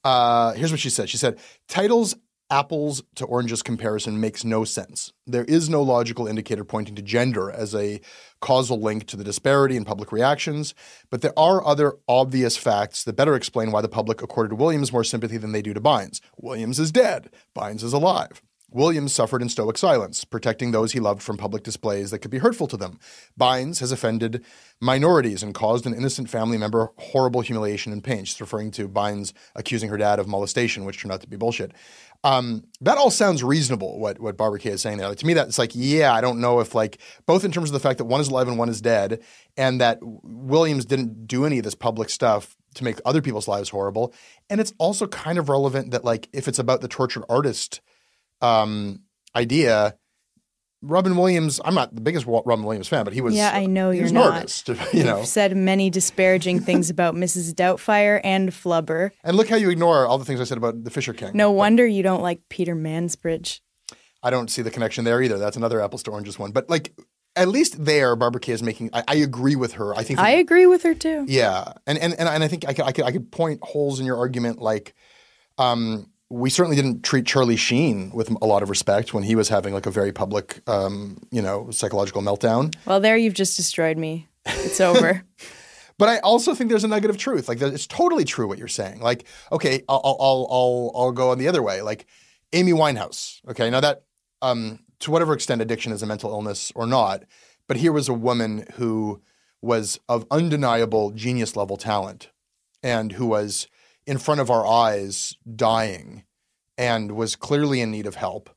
Uh, 0.03 0.51
here's 0.53 0.71
what 0.71 0.79
she 0.79 0.89
said. 0.89 1.09
She 1.09 1.17
said, 1.17 1.39
"Teitel's 1.69 2.15
apples 2.53 3.01
to 3.15 3.25
oranges 3.25 3.63
comparison 3.63 4.19
makes 4.19 4.45
no 4.45 4.63
sense. 4.63 5.11
There 5.25 5.43
is 5.45 5.69
no 5.69 5.81
logical 5.81 6.27
indicator 6.27 6.63
pointing 6.63 6.93
to 6.95 7.01
gender 7.01 7.49
as 7.49 7.73
a 7.73 7.99
causal 8.41 8.79
link 8.79 9.07
to 9.07 9.17
the 9.17 9.23
disparity 9.23 9.75
in 9.75 9.85
public 9.85 10.11
reactions, 10.11 10.75
but 11.09 11.21
there 11.21 11.37
are 11.37 11.65
other 11.65 11.93
obvious 12.07 12.55
facts 12.55 13.03
that 13.05 13.15
better 13.15 13.35
explain 13.35 13.71
why 13.71 13.81
the 13.81 13.89
public 13.89 14.21
accorded 14.21 14.59
Williams 14.59 14.93
more 14.93 15.03
sympathy 15.03 15.37
than 15.37 15.51
they 15.51 15.63
do 15.63 15.73
to 15.73 15.81
Bynes. 15.81 16.21
Williams 16.37 16.79
is 16.79 16.91
dead, 16.91 17.31
Bynes 17.55 17.83
is 17.83 17.93
alive. 17.93 18.43
Williams 18.73 19.13
suffered 19.13 19.41
in 19.41 19.49
stoic 19.49 19.77
silence, 19.77 20.25
protecting 20.25 20.71
those 20.71 20.91
he 20.91 20.99
loved 20.99 21.21
from 21.21 21.37
public 21.37 21.63
displays 21.63 22.11
that 22.11 22.19
could 22.19 22.31
be 22.31 22.39
hurtful 22.39 22.67
to 22.67 22.77
them. 22.77 22.99
Bynes 23.39 23.79
has 23.79 23.91
offended 23.91 24.43
minorities 24.81 25.43
and 25.43 25.53
caused 25.53 25.85
an 25.85 25.93
innocent 25.93 26.29
family 26.29 26.57
member 26.57 26.91
horrible 26.97 27.41
humiliation 27.41 27.93
and 27.93 28.03
pain. 28.03 28.25
She's 28.25 28.41
referring 28.41 28.71
to 28.71 28.87
Bynes 28.87 29.33
accusing 29.55 29.89
her 29.89 29.97
dad 29.97 30.19
of 30.19 30.27
molestation, 30.27 30.85
which 30.85 30.99
turned 30.99 31.11
out 31.11 31.21
to 31.21 31.27
be 31.27 31.37
bullshit. 31.37 31.71
Um, 32.25 32.63
that 32.79 32.97
all 32.97 33.11
sounds 33.11 33.43
reasonable. 33.43 33.99
What 33.99 34.19
what 34.19 34.37
Barbara 34.37 34.59
Kay 34.59 34.71
is 34.71 34.81
saying 34.81 34.97
there. 34.97 35.09
Like, 35.09 35.17
to 35.17 35.25
me, 35.25 35.33
that's 35.33 35.57
like, 35.57 35.71
yeah, 35.73 36.13
I 36.13 36.21
don't 36.21 36.39
know 36.39 36.61
if 36.61 36.73
like 36.73 36.99
both 37.25 37.43
in 37.43 37.51
terms 37.51 37.69
of 37.69 37.73
the 37.73 37.81
fact 37.81 37.97
that 37.97 38.05
one 38.05 38.21
is 38.21 38.29
alive 38.29 38.47
and 38.47 38.57
one 38.57 38.69
is 38.69 38.81
dead, 38.81 39.21
and 39.57 39.81
that 39.81 39.99
Williams 40.01 40.85
didn't 40.85 41.27
do 41.27 41.45
any 41.45 41.57
of 41.57 41.65
this 41.65 41.75
public 41.75 42.09
stuff 42.09 42.55
to 42.75 42.83
make 42.83 42.99
other 43.05 43.21
people's 43.21 43.47
lives 43.47 43.69
horrible, 43.69 44.13
and 44.49 44.61
it's 44.61 44.73
also 44.77 45.05
kind 45.05 45.37
of 45.37 45.49
relevant 45.49 45.91
that 45.91 46.05
like 46.05 46.29
if 46.31 46.47
it's 46.47 46.59
about 46.59 46.79
the 46.81 46.87
tortured 46.87 47.25
artist 47.27 47.81
um, 48.43 48.99
idea. 49.35 49.97
Robin 50.85 51.15
Williams, 51.15 51.61
I'm 51.63 51.75
not 51.75 51.95
the 51.95 52.01
biggest 52.01 52.25
Robin 52.25 52.63
Williams 52.63 52.89
fan, 52.89 53.05
but 53.05 53.13
he 53.13 53.21
was 53.21 53.33
yeah, 53.33 53.51
I 53.53 53.67
know 53.67 53.91
you're 53.91 54.11
not. 54.11 54.63
you 54.93 55.05
know. 55.05 55.19
You've 55.19 55.27
said 55.27 55.55
many 55.55 55.89
disparaging 55.89 56.59
things 56.59 56.89
about 56.89 57.15
Mrs. 57.15 57.53
Doubtfire 57.53 58.19
and 58.21 58.49
Flubber. 58.49 59.11
And 59.23 59.37
look 59.37 59.47
how 59.47 59.55
you 59.55 59.69
ignore 59.69 60.05
all 60.05 60.17
the 60.17 60.25
things 60.25 60.41
I 60.41 60.43
said 60.43 60.57
about 60.57 60.83
the 60.83 60.89
Fisher 60.89 61.13
King. 61.13 61.31
No 61.33 61.51
wonder 61.51 61.87
you 61.87 62.03
don't 62.03 62.21
like 62.21 62.41
Peter 62.49 62.75
Mansbridge. 62.75 63.61
I 64.21 64.29
don't 64.29 64.49
see 64.51 64.61
the 64.61 64.71
connection 64.71 65.05
there 65.05 65.21
either. 65.21 65.37
That's 65.37 65.55
another 65.55 65.81
apples 65.81 66.03
to 66.03 66.11
oranges 66.11 66.37
one. 66.37 66.51
But 66.51 66.69
like 66.69 66.93
at 67.37 67.47
least 67.47 67.83
there, 67.83 68.15
Barbara 68.17 68.41
Kay 68.41 68.51
is 68.53 68.63
making. 68.63 68.89
I, 68.91 69.03
I 69.07 69.15
agree 69.15 69.55
with 69.55 69.73
her. 69.73 69.95
I 69.95 70.03
think 70.03 70.19
I 70.19 70.31
agree 70.31 70.65
with 70.65 70.83
her 70.83 70.93
too. 70.93 71.25
Yeah, 71.27 71.73
and 71.87 71.97
and 71.97 72.13
and, 72.19 72.27
and 72.27 72.43
I 72.43 72.47
think 72.49 72.67
I 72.67 72.73
could, 72.73 72.85
I 72.85 72.91
could 72.91 73.05
I 73.05 73.11
could 73.11 73.31
point 73.31 73.61
holes 73.63 73.99
in 73.99 74.05
your 74.05 74.17
argument 74.17 74.59
like. 74.59 74.93
Um, 75.57 76.09
we 76.33 76.49
certainly 76.49 76.75
didn't 76.75 77.03
treat 77.03 77.27
Charlie 77.27 77.55
Sheen 77.55 78.09
with 78.11 78.31
a 78.41 78.45
lot 78.45 78.63
of 78.63 78.69
respect 78.69 79.13
when 79.13 79.21
he 79.21 79.35
was 79.35 79.49
having 79.49 79.71
like 79.71 79.85
a 79.85 79.91
very 79.91 80.11
public, 80.11 80.67
um, 80.67 81.21
you 81.29 81.43
know, 81.43 81.69
psychological 81.69 82.23
meltdown. 82.23 82.75
Well, 82.85 82.99
there 82.99 83.15
you've 83.15 83.35
just 83.35 83.55
destroyed 83.55 83.97
me. 83.97 84.27
It's 84.45 84.81
over. 84.81 85.23
But 85.99 86.09
I 86.09 86.17
also 86.19 86.55
think 86.55 86.71
there's 86.71 86.83
a 86.83 86.87
nugget 86.87 87.11
of 87.11 87.17
truth. 87.17 87.47
Like 87.47 87.61
it's 87.61 87.85
totally 87.85 88.25
true 88.25 88.47
what 88.47 88.57
you're 88.57 88.67
saying. 88.67 88.99
Like, 88.99 89.25
okay, 89.51 89.83
I'll 89.87 90.01
I'll 90.03 90.47
I'll 90.49 90.91
I'll 90.95 91.11
go 91.11 91.29
on 91.29 91.37
the 91.37 91.47
other 91.47 91.61
way. 91.61 91.83
Like 91.83 92.07
Amy 92.51 92.71
Winehouse. 92.71 93.39
Okay, 93.47 93.69
now 93.69 93.79
that 93.79 94.01
um, 94.41 94.79
to 95.01 95.11
whatever 95.11 95.33
extent 95.33 95.61
addiction 95.61 95.91
is 95.91 96.01
a 96.01 96.07
mental 96.07 96.31
illness 96.31 96.71
or 96.73 96.87
not, 96.87 97.23
but 97.67 97.77
here 97.77 97.91
was 97.91 98.09
a 98.09 98.13
woman 98.13 98.65
who 98.73 99.21
was 99.61 99.99
of 100.09 100.25
undeniable 100.31 101.11
genius 101.11 101.55
level 101.55 101.77
talent, 101.77 102.31
and 102.81 103.11
who 103.11 103.27
was 103.27 103.67
in 104.05 104.17
front 104.17 104.41
of 104.41 104.49
our 104.49 104.65
eyes 104.65 105.35
dying, 105.55 106.23
and 106.77 107.13
was 107.13 107.35
clearly 107.35 107.81
in 107.81 107.91
need 107.91 108.05
of 108.05 108.15
help. 108.15 108.49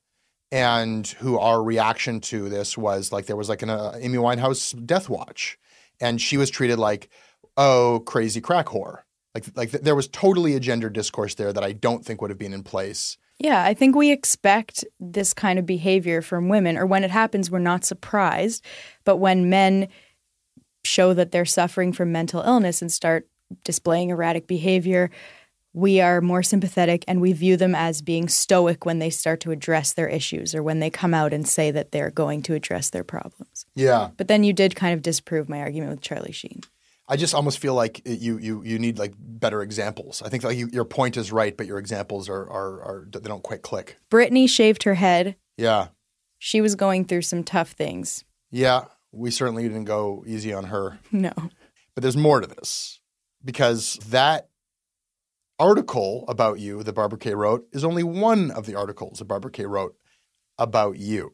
And 0.53 1.07
who 1.07 1.39
our 1.39 1.63
reaction 1.63 2.21
to 2.23 2.49
this 2.49 2.79
was 2.79 3.11
like 3.11 3.27
there 3.27 3.37
was 3.37 3.49
like 3.49 3.63
an 3.63 3.71
uh, 3.71 3.97
Amy 3.99 4.19
Winehouse 4.19 4.87
death 4.87 5.09
watch, 5.09 5.59
and 6.01 6.21
she 6.21 6.37
was 6.37 6.51
treated 6.51 6.79
like 6.79 7.09
oh 7.57 8.03
crazy 8.07 8.41
crack 8.41 8.67
whore. 8.67 9.01
Like 9.35 9.45
like 9.57 9.71
th- 9.73 9.83
there 9.83 9.97
was 9.97 10.09
totally 10.09 10.55
a 10.55 10.61
gender 10.61 10.89
discourse 10.89 11.35
there 11.35 11.53
that 11.53 11.65
I 11.65 11.73
don't 11.73 12.05
think 12.05 12.21
would 12.21 12.31
have 12.31 12.39
been 12.39 12.55
in 12.55 12.63
place. 12.63 13.19
Yeah, 13.39 13.65
I 13.65 13.75
think 13.75 13.95
we 13.95 14.11
expect 14.11 14.85
this 14.99 15.35
kind 15.35 15.59
of 15.59 15.67
behavior 15.67 16.23
from 16.23 16.49
women, 16.49 16.79
or 16.79 16.87
when 16.87 17.05
it 17.05 17.11
happens, 17.11 17.51
we're 17.51 17.59
not 17.59 17.85
surprised. 17.85 18.65
But 19.05 19.17
when 19.17 19.51
men 19.51 19.89
show 20.85 21.13
that 21.13 21.33
they're 21.33 21.45
suffering 21.45 21.93
from 21.93 22.13
mental 22.13 22.41
illness 22.43 22.81
and 22.81 22.91
start 22.91 23.29
displaying 23.65 24.11
erratic 24.11 24.47
behavior, 24.47 25.11
we 25.73 26.01
are 26.01 26.21
more 26.21 26.43
sympathetic 26.43 27.05
and 27.07 27.21
we 27.21 27.33
view 27.33 27.57
them 27.57 27.75
as 27.75 28.01
being 28.01 28.29
stoic 28.29 28.87
when 28.87 28.99
they 28.99 29.11
start 29.11 29.41
to 29.41 29.51
address 29.51 29.93
their 29.93 30.09
issues 30.09 30.55
or 30.55 30.63
when 30.63 30.81
they 30.81 30.89
come 30.89 31.13
out 31.13 31.33
and 31.35 31.47
say 31.47 31.71
that 31.71 31.93
they're 31.93 32.11
going 32.11 32.43
to 32.43 32.55
address 32.55 32.91
their 32.91 33.05
problems. 33.05 33.67
Yeah. 33.75 34.09
But 34.17 34.29
then 34.29 34.43
you 34.43 34.53
did 34.55 34.75
kind 34.75 34.95
of 34.95 35.03
disprove 35.03 35.49
my 35.49 35.61
argument 35.61 35.91
with 35.91 36.01
Charlie 36.01 36.33
Sheen. 36.33 36.63
I 37.09 37.17
just 37.17 37.35
almost 37.35 37.61
feel 37.61 37.75
like 37.75 38.03
you 38.05 38.37
you 38.39 38.63
you 38.65 38.81
need 38.81 38.99
like 38.99 39.13
better 39.17 39.63
examples. 39.63 40.23
I 40.23 40.29
think 40.29 40.43
like 40.43 40.57
you, 40.57 40.69
your 40.73 40.85
point 40.85 41.17
is 41.17 41.31
right, 41.31 41.57
but 41.57 41.67
your 41.67 41.79
examples 41.79 42.29
are, 42.29 42.51
are 42.51 42.83
are 42.83 43.09
they 43.13 43.21
don't 43.21 43.45
quite 43.45 43.63
click. 43.63 43.97
Brittany 44.11 44.49
shaved 44.49 44.83
her 44.83 44.95
head. 44.95 45.37
Yeah, 45.57 45.89
She 46.39 46.61
was 46.61 46.75
going 46.75 47.05
through 47.05 47.23
some 47.23 47.45
tough 47.45 47.73
things. 47.73 48.25
yeah. 48.51 48.87
We 49.13 49.31
certainly 49.31 49.63
didn't 49.63 49.85
go 49.85 50.25
easy 50.27 50.53
on 50.53 50.65
her. 50.65 50.99
No. 51.13 51.33
But 51.95 52.03
there's 52.03 52.17
more 52.17 52.41
to 52.41 52.47
this 52.47 52.99
because 53.47 53.95
that 54.09 54.49
article 55.59 56.25
about 56.29 56.59
you 56.61 56.83
that 56.83 56.93
Barbara 56.93 57.19
Kay 57.19 57.35
wrote 57.35 57.67
is 57.73 57.85
only 57.85 58.03
one 58.03 58.51
of 58.51 58.67
the 58.67 58.75
articles 58.75 59.21
that 59.21 59.25
Barbara 59.25 59.51
Kay 59.51 59.65
wrote 59.65 59.97
about 60.59 60.99
you. 60.99 61.33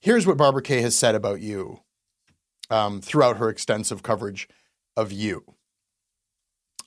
Here's 0.00 0.26
what 0.26 0.38
Barbara 0.38 0.62
Kay 0.62 0.80
has 0.80 0.96
said 0.96 1.14
about 1.14 1.40
you 1.40 1.80
um, 2.70 3.00
throughout 3.00 3.36
her 3.36 3.48
extensive 3.48 4.02
coverage 4.02 4.48
of 4.96 5.12
you 5.12 5.44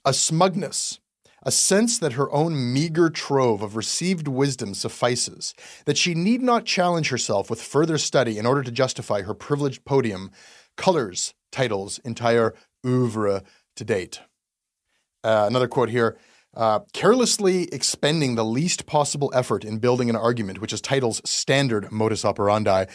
a 0.03 0.13
smugness, 0.13 0.99
a 1.43 1.51
sense 1.51 1.99
that 1.99 2.13
her 2.13 2.31
own 2.31 2.73
meager 2.73 3.07
trove 3.07 3.61
of 3.61 3.75
received 3.75 4.27
wisdom 4.27 4.73
suffices, 4.73 5.53
that 5.85 5.97
she 5.97 6.15
need 6.15 6.41
not 6.41 6.65
challenge 6.65 7.09
herself 7.09 7.51
with 7.51 7.61
further 7.61 7.99
study 7.99 8.39
in 8.39 8.47
order 8.47 8.63
to 8.63 8.71
justify 8.71 9.21
her 9.21 9.35
privileged 9.35 9.85
podium, 9.85 10.31
colors 10.75 11.35
Teitel's 11.51 11.99
entire 11.99 12.55
oeuvre 12.83 13.43
to 13.75 13.83
date. 13.83 14.21
Uh, 15.23 15.45
another 15.47 15.67
quote 15.67 15.89
here. 15.89 16.17
Uh, 16.53 16.79
carelessly 16.91 17.69
expending 17.71 18.35
the 18.35 18.43
least 18.43 18.85
possible 18.85 19.31
effort 19.33 19.63
in 19.63 19.77
building 19.77 20.09
an 20.09 20.15
argument, 20.17 20.59
which 20.59 20.73
is 20.73 20.81
Teitel's 20.81 21.21
standard 21.23 21.89
modus 21.91 22.25
operandi, 22.25 22.85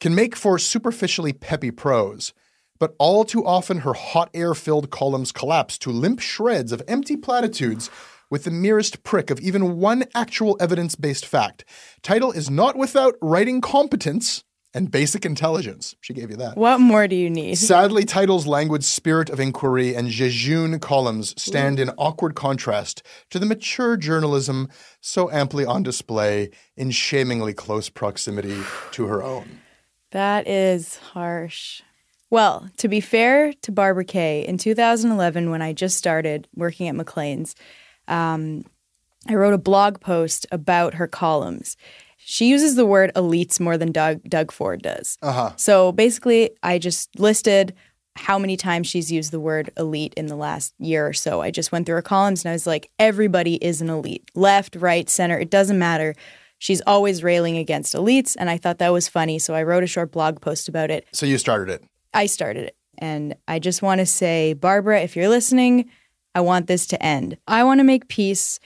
can 0.00 0.14
make 0.14 0.34
for 0.34 0.58
superficially 0.58 1.32
peppy 1.32 1.70
prose. 1.70 2.32
But 2.78 2.94
all 2.98 3.24
too 3.24 3.46
often, 3.46 3.78
her 3.78 3.94
hot 3.94 4.28
air 4.34 4.54
filled 4.54 4.90
columns 4.90 5.32
collapse 5.32 5.78
to 5.78 5.90
limp 5.90 6.20
shreds 6.20 6.72
of 6.72 6.82
empty 6.88 7.16
platitudes 7.16 7.90
with 8.28 8.44
the 8.44 8.50
merest 8.50 9.02
prick 9.02 9.30
of 9.30 9.40
even 9.40 9.78
one 9.78 10.04
actual 10.14 10.56
evidence 10.60 10.94
based 10.96 11.24
fact. 11.24 11.64
Teitel 12.02 12.34
is 12.34 12.50
not 12.50 12.76
without 12.76 13.14
writing 13.22 13.60
competence 13.60 14.44
and 14.76 14.90
basic 14.90 15.24
intelligence. 15.24 15.96
She 16.02 16.12
gave 16.12 16.30
you 16.30 16.36
that. 16.36 16.56
What 16.56 16.78
more 16.78 17.08
do 17.08 17.16
you 17.16 17.30
need? 17.30 17.56
Sadly, 17.56 18.04
Teitel's 18.04 18.46
languid 18.46 18.84
spirit 18.84 19.30
of 19.30 19.40
inquiry 19.40 19.96
and 19.96 20.08
jejune 20.08 20.78
columns 20.78 21.34
stand 21.40 21.80
in 21.80 21.88
awkward 21.96 22.34
contrast 22.34 23.02
to 23.30 23.38
the 23.38 23.46
mature 23.46 23.96
journalism 23.96 24.68
so 25.00 25.30
amply 25.30 25.64
on 25.64 25.82
display 25.82 26.50
in 26.76 26.90
shamingly 26.90 27.54
close 27.54 27.88
proximity 27.88 28.60
to 28.92 29.06
her 29.06 29.22
own. 29.22 29.60
That 30.10 30.46
is 30.46 30.96
harsh. 30.98 31.80
Well, 32.28 32.68
to 32.76 32.88
be 32.88 33.00
fair 33.00 33.54
to 33.62 33.72
Barbara 33.72 34.04
Kay, 34.04 34.46
in 34.46 34.58
2011, 34.58 35.48
when 35.50 35.62
I 35.62 35.72
just 35.72 35.96
started 35.96 36.48
working 36.54 36.88
at 36.88 36.94
Maclean's, 36.94 37.54
um, 38.08 38.64
I 39.28 39.34
wrote 39.34 39.54
a 39.54 39.58
blog 39.58 40.00
post 40.00 40.46
about 40.52 40.94
her 40.94 41.08
columns. 41.08 41.76
She 42.28 42.48
uses 42.48 42.74
the 42.74 42.84
word 42.84 43.12
elites 43.14 43.60
more 43.60 43.78
than 43.78 43.92
Doug, 43.92 44.20
Doug 44.24 44.50
Ford 44.50 44.82
does. 44.82 45.16
Uh 45.22 45.30
huh. 45.30 45.52
So 45.54 45.92
basically, 45.92 46.50
I 46.60 46.76
just 46.76 47.16
listed 47.20 47.72
how 48.16 48.36
many 48.36 48.56
times 48.56 48.88
she's 48.88 49.12
used 49.12 49.30
the 49.30 49.38
word 49.38 49.70
elite 49.76 50.12
in 50.16 50.26
the 50.26 50.34
last 50.34 50.74
year 50.80 51.06
or 51.06 51.12
so. 51.12 51.40
I 51.40 51.52
just 51.52 51.70
went 51.70 51.86
through 51.86 51.94
her 51.94 52.02
columns 52.02 52.44
and 52.44 52.50
I 52.50 52.52
was 52.52 52.66
like, 52.66 52.90
everybody 52.98 53.64
is 53.64 53.80
an 53.80 53.88
elite. 53.88 54.28
Left, 54.34 54.74
right, 54.74 55.08
center, 55.08 55.38
it 55.38 55.50
doesn't 55.50 55.78
matter. 55.78 56.16
She's 56.58 56.82
always 56.84 57.22
railing 57.22 57.58
against 57.58 57.94
elites. 57.94 58.34
And 58.36 58.50
I 58.50 58.56
thought 58.56 58.78
that 58.78 58.92
was 58.92 59.06
funny. 59.06 59.38
So 59.38 59.54
I 59.54 59.62
wrote 59.62 59.84
a 59.84 59.86
short 59.86 60.10
blog 60.10 60.40
post 60.40 60.68
about 60.68 60.90
it. 60.90 61.06
So 61.12 61.26
you 61.26 61.38
started 61.38 61.72
it. 61.74 61.84
I 62.12 62.26
started 62.26 62.64
it. 62.64 62.76
And 62.98 63.36
I 63.46 63.60
just 63.60 63.82
want 63.82 64.00
to 64.00 64.06
say, 64.06 64.52
Barbara, 64.52 65.00
if 65.02 65.14
you're 65.14 65.28
listening, 65.28 65.88
I 66.34 66.40
want 66.40 66.66
this 66.66 66.88
to 66.88 67.00
end. 67.00 67.38
I 67.46 67.62
want 67.62 67.78
to 67.78 67.84
make 67.84 68.08
peace. 68.08 68.58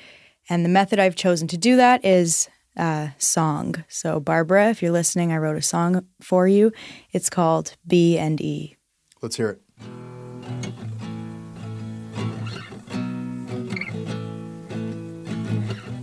And 0.49 0.65
the 0.65 0.71
method 0.71 0.99
I've 0.99 1.15
chosen 1.15 1.47
to 1.49 1.59
do 1.59 1.77
that 1.77 2.03
is 2.07 2.49
uh, 2.81 3.11
song. 3.19 3.85
So, 3.89 4.19
Barbara, 4.19 4.71
if 4.71 4.83
you're 4.83 4.91
listening, 4.91 5.33
I 5.33 5.37
wrote 5.37 5.57
a 5.57 5.63
song 5.63 6.07
for 6.21 6.49
you. 6.49 6.73
It's 7.13 7.29
called 7.29 7.77
B 7.87 8.19
and 8.19 8.41
E. 8.41 8.77
Let's 9.21 9.37
hear 9.37 9.51
it. 9.51 9.61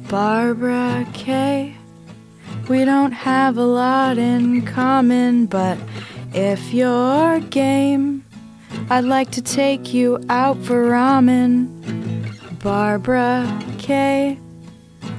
Barbara 0.07 1.05
Kay, 1.13 1.75
we 2.69 2.85
don't 2.85 3.11
have 3.11 3.57
a 3.57 3.65
lot 3.65 4.17
in 4.17 4.65
common, 4.65 5.47
but 5.47 5.77
if 6.33 6.73
you're 6.73 7.41
game, 7.49 8.23
I'd 8.89 9.03
like 9.03 9.31
to 9.31 9.41
take 9.41 9.93
you 9.93 10.23
out 10.29 10.57
for 10.59 10.85
ramen. 10.85 11.73
Barbara 12.63 13.45
Kay, 13.79 14.39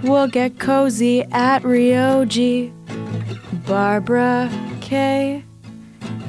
We'll 0.02 0.28
get 0.28 0.58
cozy 0.58 1.22
at 1.22 1.62
Ryoji. 1.62 2.72
Barbara 3.66 4.50
Kay 4.80 5.44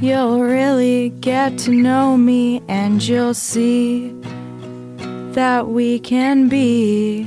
You'll 0.01 0.41
really 0.41 1.09
get 1.09 1.57
to 1.59 1.71
know 1.71 2.15
me 2.15 2.61
and 2.69 3.05
you'll 3.05 3.33
see 3.33 4.13
that 5.33 5.67
we 5.67 5.99
can 5.99 6.47
be 6.47 7.23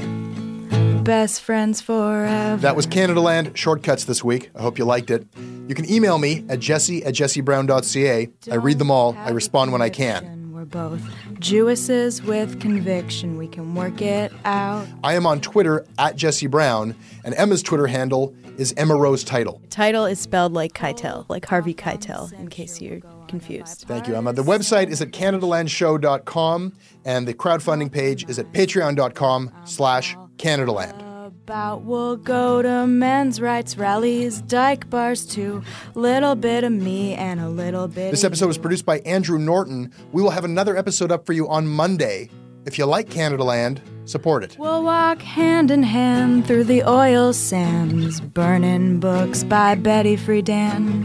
best 1.03 1.43
friends 1.43 1.83
forever. 1.83 2.63
That 2.63 2.75
was 2.75 2.87
Canada 2.87 3.21
Land 3.21 3.59
Shortcuts 3.59 4.05
this 4.05 4.25
week. 4.25 4.51
I 4.55 4.63
hope 4.63 4.79
you 4.79 4.87
liked 4.87 5.11
it. 5.11 5.27
You 5.69 5.75
can 5.75 5.91
email 5.91 6.17
me 6.17 6.47
at 6.49 6.61
jesse 6.61 7.05
at 7.05 7.13
jessebrown.ca. 7.13 8.29
I 8.51 8.55
read 8.55 8.79
them 8.79 8.91
all. 8.91 9.15
I 9.19 9.31
respond 9.31 9.71
when 9.71 9.83
I 9.83 9.91
can. 9.91 10.55
We're 10.55 10.65
both 10.65 11.03
Jewesses 11.43 12.23
with 12.23 12.61
conviction. 12.61 13.37
We 13.37 13.49
can 13.49 13.75
work 13.75 14.01
it 14.01 14.33
out. 14.45 14.87
I 15.03 15.15
am 15.15 15.27
on 15.27 15.41
Twitter 15.41 15.85
at 15.99 16.15
Jesse 16.15 16.47
Brown, 16.47 16.95
and 17.25 17.35
Emma's 17.35 17.63
Twitter 17.63 17.89
handle 17.89 18.35
is 18.59 18.73
Emma 18.77 18.95
Rose 18.97 19.25
Teitel. 19.25 19.61
Teitel 19.69 20.11
is 20.11 20.21
spelled 20.21 20.53
like 20.53 20.73
Keitel, 20.73 21.27
like 21.29 21.45
Harvey 21.45 21.75
Keitel, 21.75 22.33
in 22.35 22.49
case 22.49 22.81
you're 22.81 23.01
confused. 23.27 23.87
Thank 23.89 24.07
you, 24.07 24.15
Emma. 24.15 24.33
The 24.33 24.45
website 24.45 24.89
is 24.89 25.03
at 25.03 25.11
CanadaLandShow.com, 25.11 26.73
and 27.05 27.27
the 27.27 27.35
crowdfunding 27.35 27.91
page 27.91 28.29
is 28.29 28.39
at 28.39 28.53
patreon.com 28.53 29.51
slash 29.65 30.17
CanadaLand. 30.37 31.12
About 31.53 31.83
we'll 31.83 32.17
go 32.17 32.63
to 32.63 32.87
men's 32.87 33.39
rights 33.39 33.77
rallies, 33.77 34.41
dyke 34.41 34.89
bars 34.89 35.27
too. 35.27 35.63
Little 35.95 36.35
bit 36.35 36.65
of 36.65 36.73
me 36.73 37.13
and 37.13 37.41
a 37.41 37.51
little 37.51 37.89
bit. 37.89 38.11
This 38.11 38.25
episode 38.25 38.47
was 38.47 38.57
produced 38.57 38.87
by 38.87 39.01
Andrew 39.01 39.39
Norton. 39.39 39.93
We 40.13 40.23
will 40.23 40.31
have 40.31 40.47
another 40.47 40.79
episode 40.79 41.13
up 41.13 41.27
for 41.27 41.35
you 41.35 41.47
on 41.51 41.67
Monday. 41.67 42.31
If 42.65 42.79
you 42.79 42.87
like 42.87 43.11
Canada 43.11 43.45
Land, 43.45 43.83
support 44.07 44.45
it. 44.45 44.57
We'll 44.59 44.83
walk 44.83 45.21
hand 45.21 45.71
in 45.71 45.83
hand 45.83 46.47
through 46.47 46.65
the 46.65 46.85
oil 46.89 47.35
sands, 47.35 48.23
burning 48.23 48.99
books 48.99 49.45
by 49.45 49.75
Betty 49.75 50.17
Friedan. 50.17 51.05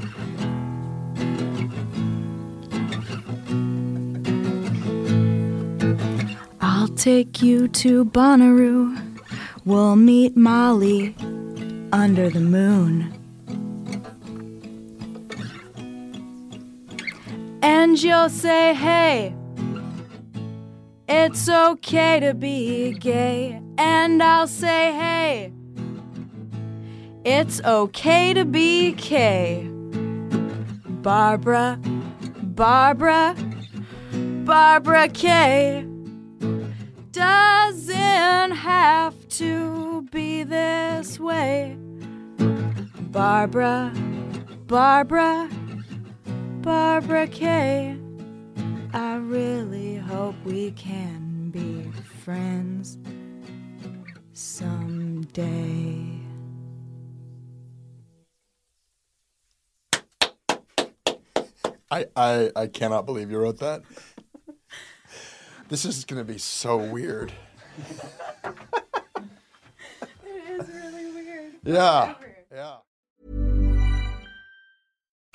I'll 6.62 6.88
take 6.88 7.42
you 7.42 7.68
to 7.68 8.06
Bonnaroo. 8.06 9.17
We'll 9.68 9.98
meet 9.98 10.38
Molly 10.38 11.14
under 11.92 12.30
the 12.30 12.40
moon. 12.40 13.12
And 17.62 18.02
you'll 18.02 18.30
say, 18.30 18.74
hey, 18.74 19.36
it's 21.10 21.50
okay 21.50 22.22
to 22.22 22.34
be 22.34 22.94
gay. 22.94 23.62
And 23.78 24.24
I'll 24.24 24.48
say, 24.48 24.94
hey, 24.94 25.52
it's 27.26 27.62
okay 27.66 28.34
to 28.34 28.46
be 28.46 28.94
K. 28.94 29.68
Barbara, 31.02 31.78
Barbara, 32.42 33.36
Barbara 34.46 35.10
Kay 35.10 35.86
doesn't 38.18 38.58
have 38.58 39.28
to 39.30 40.02
be 40.12 40.42
this 40.42 41.20
way. 41.20 41.78
Barbara, 43.12 43.94
Barbara, 44.66 45.48
Barbara 46.62 47.28
Kay. 47.28 47.96
I 48.92 49.16
really 49.18 49.98
hope 49.98 50.34
we 50.44 50.72
can 50.72 51.52
be 51.52 51.92
friends 52.24 52.98
someday. 54.34 56.20
I, 61.92 62.06
I, 62.16 62.52
I 62.56 62.68
cannot 62.68 63.06
believe 63.06 63.30
you 63.30 63.38
wrote 63.38 63.60
that. 63.60 63.84
This 65.70 65.86
is 65.86 66.04
going 66.04 66.26
to 66.26 66.34
be 66.34 66.40
so 66.40 66.78
weird. 66.78 67.32
It 70.26 70.62
is 70.62 70.68
really 70.70 71.12
weird. 71.14 71.54
Yeah. 71.64 72.14
Yeah. 72.52 72.78